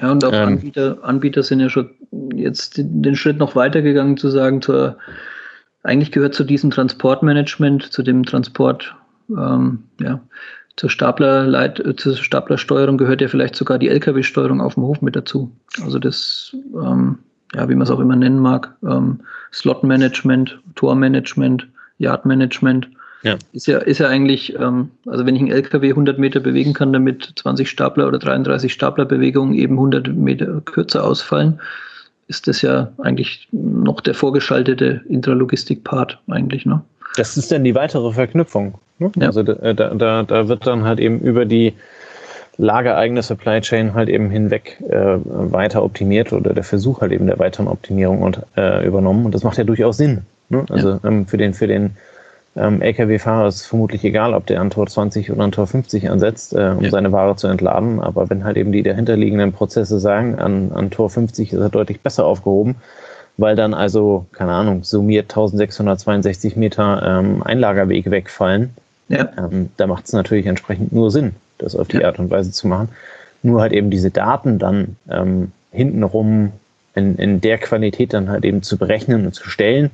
[0.00, 1.90] Ja, und auch ähm, Anbieter, Anbieter sind ja schon
[2.32, 4.98] jetzt den Schritt noch weitergegangen zu sagen, zur,
[5.82, 8.94] eigentlich gehört zu diesem Transportmanagement, zu dem Transport,
[9.30, 10.20] ähm, ja,
[10.76, 15.50] zur Staplerleit, zur Staplersteuerung gehört ja vielleicht sogar die Lkw-Steuerung auf dem Hof mit dazu.
[15.82, 17.18] Also das ähm,
[17.54, 19.20] ja, wie man es auch immer nennen mag, ähm,
[19.52, 21.66] Slot-Management, Tor-Management,
[21.98, 22.88] Yard-Management.
[23.22, 23.36] Ja.
[23.52, 26.92] Ist ja, ist ja eigentlich, ähm, also wenn ich einen LKW 100 Meter bewegen kann,
[26.92, 31.60] damit 20 Stapler oder 33 Staplerbewegungen eben 100 Meter kürzer ausfallen,
[32.26, 36.82] ist das ja eigentlich noch der vorgeschaltete Intralogistik-Part eigentlich, ne?
[37.16, 38.74] Das ist dann die weitere Verknüpfung.
[38.98, 39.12] Ne?
[39.16, 39.28] Ja.
[39.28, 41.74] Also da, da, da wird dann halt eben über die
[42.56, 47.38] lagereigene Supply Chain halt eben hinweg äh, weiter optimiert oder der Versuch halt eben der
[47.38, 49.26] weiteren Optimierung und, äh, übernommen.
[49.26, 50.22] Und das macht ja durchaus Sinn.
[50.48, 50.64] Ne?
[50.70, 51.00] Also ja.
[51.04, 51.96] ähm, für den, für den
[52.56, 56.08] ähm, Lkw-Fahrer ist es vermutlich egal, ob der an Tor 20 oder an Tor 50
[56.10, 56.90] ansetzt, äh, um ja.
[56.90, 58.00] seine Ware zu entladen.
[58.00, 62.00] Aber wenn halt eben die dahinterliegenden Prozesse sagen, an, an Tor 50 ist er deutlich
[62.00, 62.76] besser aufgehoben,
[63.36, 68.70] weil dann also, keine Ahnung, summiert 1662 Meter ähm, Einlagerweg wegfallen,
[69.08, 69.28] ja.
[69.36, 72.06] ähm, da macht es natürlich entsprechend nur Sinn das auf die ja.
[72.06, 72.88] Art und Weise zu machen.
[73.42, 76.52] Nur halt eben diese Daten dann ähm, hintenrum
[76.94, 79.90] in, in der Qualität dann halt eben zu berechnen und zu stellen,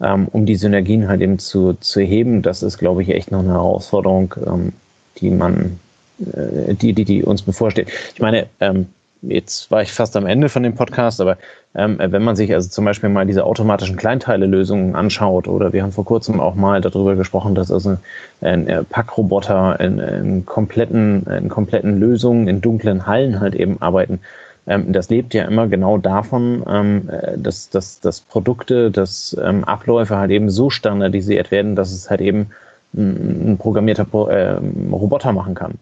[0.00, 3.40] ähm, um die Synergien halt eben zu, zu heben, das ist, glaube ich, echt noch
[3.40, 4.72] eine Herausforderung, ähm,
[5.18, 5.78] die man,
[6.20, 7.90] äh, die, die, die uns bevorsteht.
[8.14, 8.86] Ich meine, ähm,
[9.22, 11.38] jetzt war ich fast am Ende von dem Podcast, aber
[11.74, 15.92] ähm, wenn man sich also zum Beispiel mal diese automatischen Kleinteile-Lösungen anschaut, oder wir haben
[15.92, 17.96] vor kurzem auch mal darüber gesprochen, dass also
[18.40, 24.20] ein äh, Packroboter in, in, kompletten, in kompletten Lösungen in dunklen Hallen halt eben arbeiten.
[24.66, 30.18] Ähm, das lebt ja immer genau davon, ähm, dass, dass, dass Produkte, dass ähm, Abläufe
[30.18, 32.50] halt eben so standardisiert werden, dass es halt eben
[32.94, 34.58] ein, ein programmierter äh,
[34.92, 35.78] Roboter machen kann.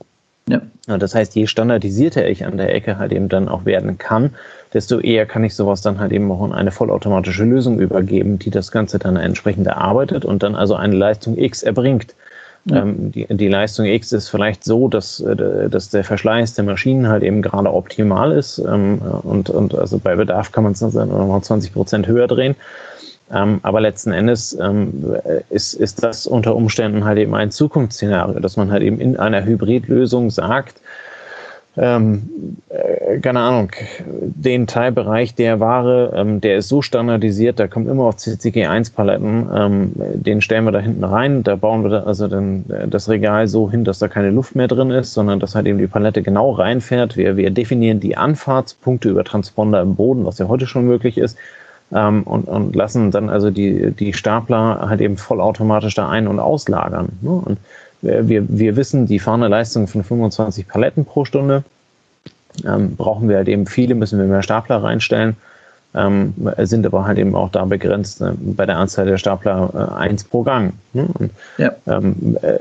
[0.48, 0.62] Ja.
[0.98, 4.30] Das heißt, je standardisierter ich an der Ecke halt eben dann auch werden kann,
[4.72, 8.50] desto eher kann ich sowas dann halt eben auch in eine vollautomatische Lösung übergeben, die
[8.50, 12.14] das Ganze dann entsprechend erarbeitet und dann also eine Leistung X erbringt.
[12.66, 12.82] Ja.
[12.82, 17.08] Ähm, die, die Leistung X ist vielleicht so, dass, äh, dass der Verschleiß der Maschinen
[17.08, 21.08] halt eben gerade optimal ist ähm, und, und also bei Bedarf kann man es dann
[21.08, 22.56] nochmal 20 Prozent höher drehen.
[23.32, 25.16] Ähm, aber letzten Endes ähm,
[25.50, 29.44] ist, ist das unter Umständen halt eben ein Zukunftsszenario, dass man halt eben in einer
[29.44, 30.80] Hybridlösung sagt,
[31.76, 33.70] ähm, äh, keine Ahnung,
[34.04, 39.92] den Teilbereich der Ware, ähm, der ist so standardisiert, da kommt immer auf CCG1-Paletten, ähm,
[40.14, 43.46] den stellen wir da hinten rein, da bauen wir da also dann äh, das Regal
[43.46, 46.22] so hin, dass da keine Luft mehr drin ist, sondern dass halt eben die Palette
[46.22, 47.16] genau reinfährt.
[47.16, 51.38] Wir, wir definieren die Anfahrtspunkte über Transponder im Boden, was ja heute schon möglich ist,
[51.92, 56.38] ähm, und, und lassen dann also die, die Stapler halt eben vollautomatisch da ein- und
[56.38, 57.08] auslagern.
[57.20, 57.30] Ne?
[57.30, 57.58] Und
[58.02, 61.64] wir, wir wissen, die fahren eine Leistung von 25 Paletten pro Stunde.
[62.64, 65.36] Ähm, brauchen wir halt eben viele, müssen wir mehr Stapler reinstellen,
[65.94, 69.98] ähm, sind aber halt eben auch da begrenzt äh, bei der Anzahl der Stapler äh,
[69.98, 70.72] eins pro Gang.
[70.92, 71.08] Ne?
[71.14, 71.72] Und, ja.
[71.86, 72.58] ähm, äh,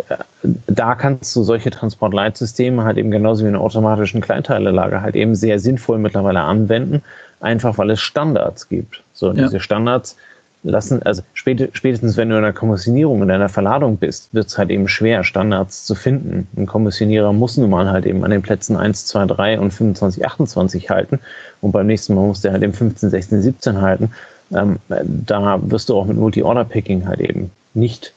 [0.68, 5.60] da kannst du solche Transportleitsysteme halt eben genauso wie einen automatischen Kleinteilelager halt eben sehr
[5.60, 7.02] sinnvoll mittlerweile anwenden,
[7.40, 9.04] einfach weil es Standards gibt.
[9.14, 9.44] So, ja.
[9.44, 10.16] diese Standards
[10.64, 14.70] lassen, also spätestens wenn du in einer Kommissionierung, in einer Verladung bist, wird es halt
[14.70, 16.48] eben schwer, Standards zu finden.
[16.58, 20.26] Ein Kommissionierer muss nun mal halt eben an den Plätzen 1, 2, 3 und 25,
[20.26, 21.20] 28 halten
[21.62, 24.12] und beim nächsten Mal muss der halt eben 15, 16, 17 halten.
[24.52, 28.14] Ähm, da wirst du auch mit Multi-Order-Picking halt eben nicht,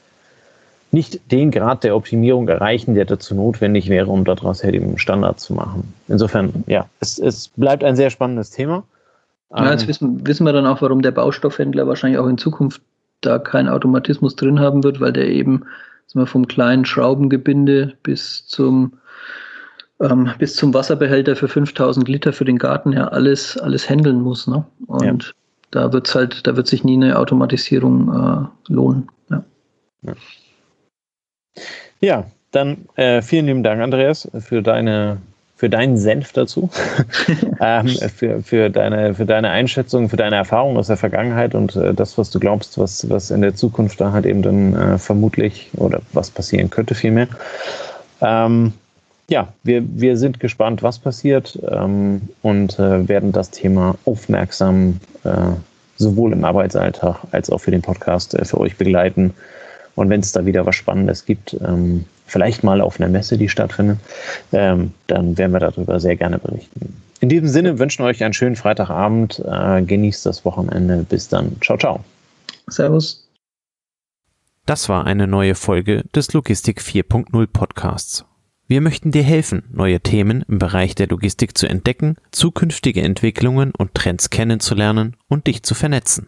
[0.90, 4.98] nicht den Grad der Optimierung erreichen, der dazu notwendig wäre, um daraus halt eben einen
[4.98, 5.92] Standard zu machen.
[6.08, 8.82] Insofern, ja, es, es bleibt ein sehr spannendes Thema.
[9.55, 9.88] Ja, jetzt ähm.
[9.88, 12.82] wissen, wissen wir dann auch, warum der Baustoffhändler wahrscheinlich auch in Zukunft
[13.20, 15.64] da keinen Automatismus drin haben wird, weil der eben
[16.14, 18.94] wir, vom kleinen Schraubengebinde bis zum
[20.00, 24.46] ähm, bis zum Wasserbehälter für 5000 Liter für den Garten ja alles, alles handeln muss.
[24.46, 24.64] Ne?
[24.86, 25.30] Und ja.
[25.70, 28.09] da wird's halt, da wird sich nie eine Automatisierung
[28.68, 29.09] äh, lohnen.
[29.30, 29.44] Ja.
[30.03, 30.14] ja.
[32.00, 35.18] ja dann äh, vielen lieben Dank, Andreas, für deine
[35.62, 36.70] für deinen Senf dazu,
[37.60, 41.94] ähm, für, für, deine, für deine Einschätzung, für deine Erfahrung aus der Vergangenheit und äh,
[41.94, 45.70] das, was du glaubst, was, was in der Zukunft da halt eben dann äh, vermutlich
[45.76, 47.28] oder was passieren könnte vielmehr.
[48.20, 48.72] Ähm,
[49.28, 55.30] ja, wir, wir sind gespannt, was passiert ähm, und äh, werden das Thema aufmerksam äh,
[55.96, 59.32] sowohl im Arbeitsalltag als auch für den Podcast äh, für euch begleiten.
[59.95, 63.49] Und wenn es da wieder was Spannendes gibt, ähm, vielleicht mal auf einer Messe, die
[63.49, 63.99] stattfindet,
[64.53, 67.03] ähm, dann werden wir darüber sehr gerne berichten.
[67.20, 69.43] In diesem Sinne wünschen wir euch einen schönen Freitagabend.
[69.47, 71.07] Äh, genießt das Wochenende.
[71.09, 71.57] Bis dann.
[71.61, 72.01] Ciao, ciao.
[72.66, 73.28] Servus.
[74.66, 78.24] Das war eine neue Folge des Logistik 4.0 Podcasts.
[78.66, 83.95] Wir möchten dir helfen, neue Themen im Bereich der Logistik zu entdecken, zukünftige Entwicklungen und
[83.95, 86.26] Trends kennenzulernen und dich zu vernetzen.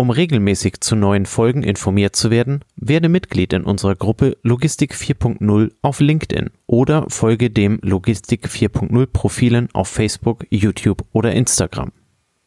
[0.00, 5.72] Um regelmäßig zu neuen Folgen informiert zu werden, werde Mitglied in unserer Gruppe Logistik 4.0
[5.82, 11.90] auf LinkedIn oder folge dem Logistik 4.0 Profilen auf Facebook, YouTube oder Instagram.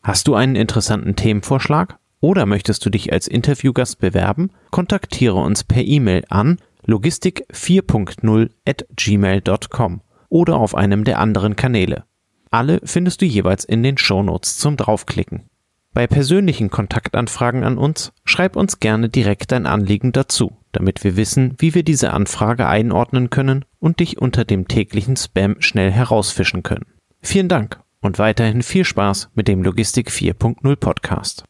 [0.01, 4.51] Hast du einen interessanten Themenvorschlag oder möchtest du dich als Interviewgast bewerben?
[4.69, 9.99] Kontaktiere uns per E-Mail an logistik 4.0 at gmail.com
[10.29, 12.05] oder auf einem der anderen Kanäle.
[12.49, 15.50] Alle findest du jeweils in den Shownotes zum draufklicken.
[15.93, 21.55] Bei persönlichen Kontaktanfragen an uns schreib uns gerne direkt dein Anliegen dazu, damit wir wissen,
[21.57, 26.85] wie wir diese Anfrage einordnen können und dich unter dem täglichen Spam schnell herausfischen können.
[27.21, 31.43] Vielen Dank und weiterhin viel Spaß mit dem Logistik 4.0 Podcast.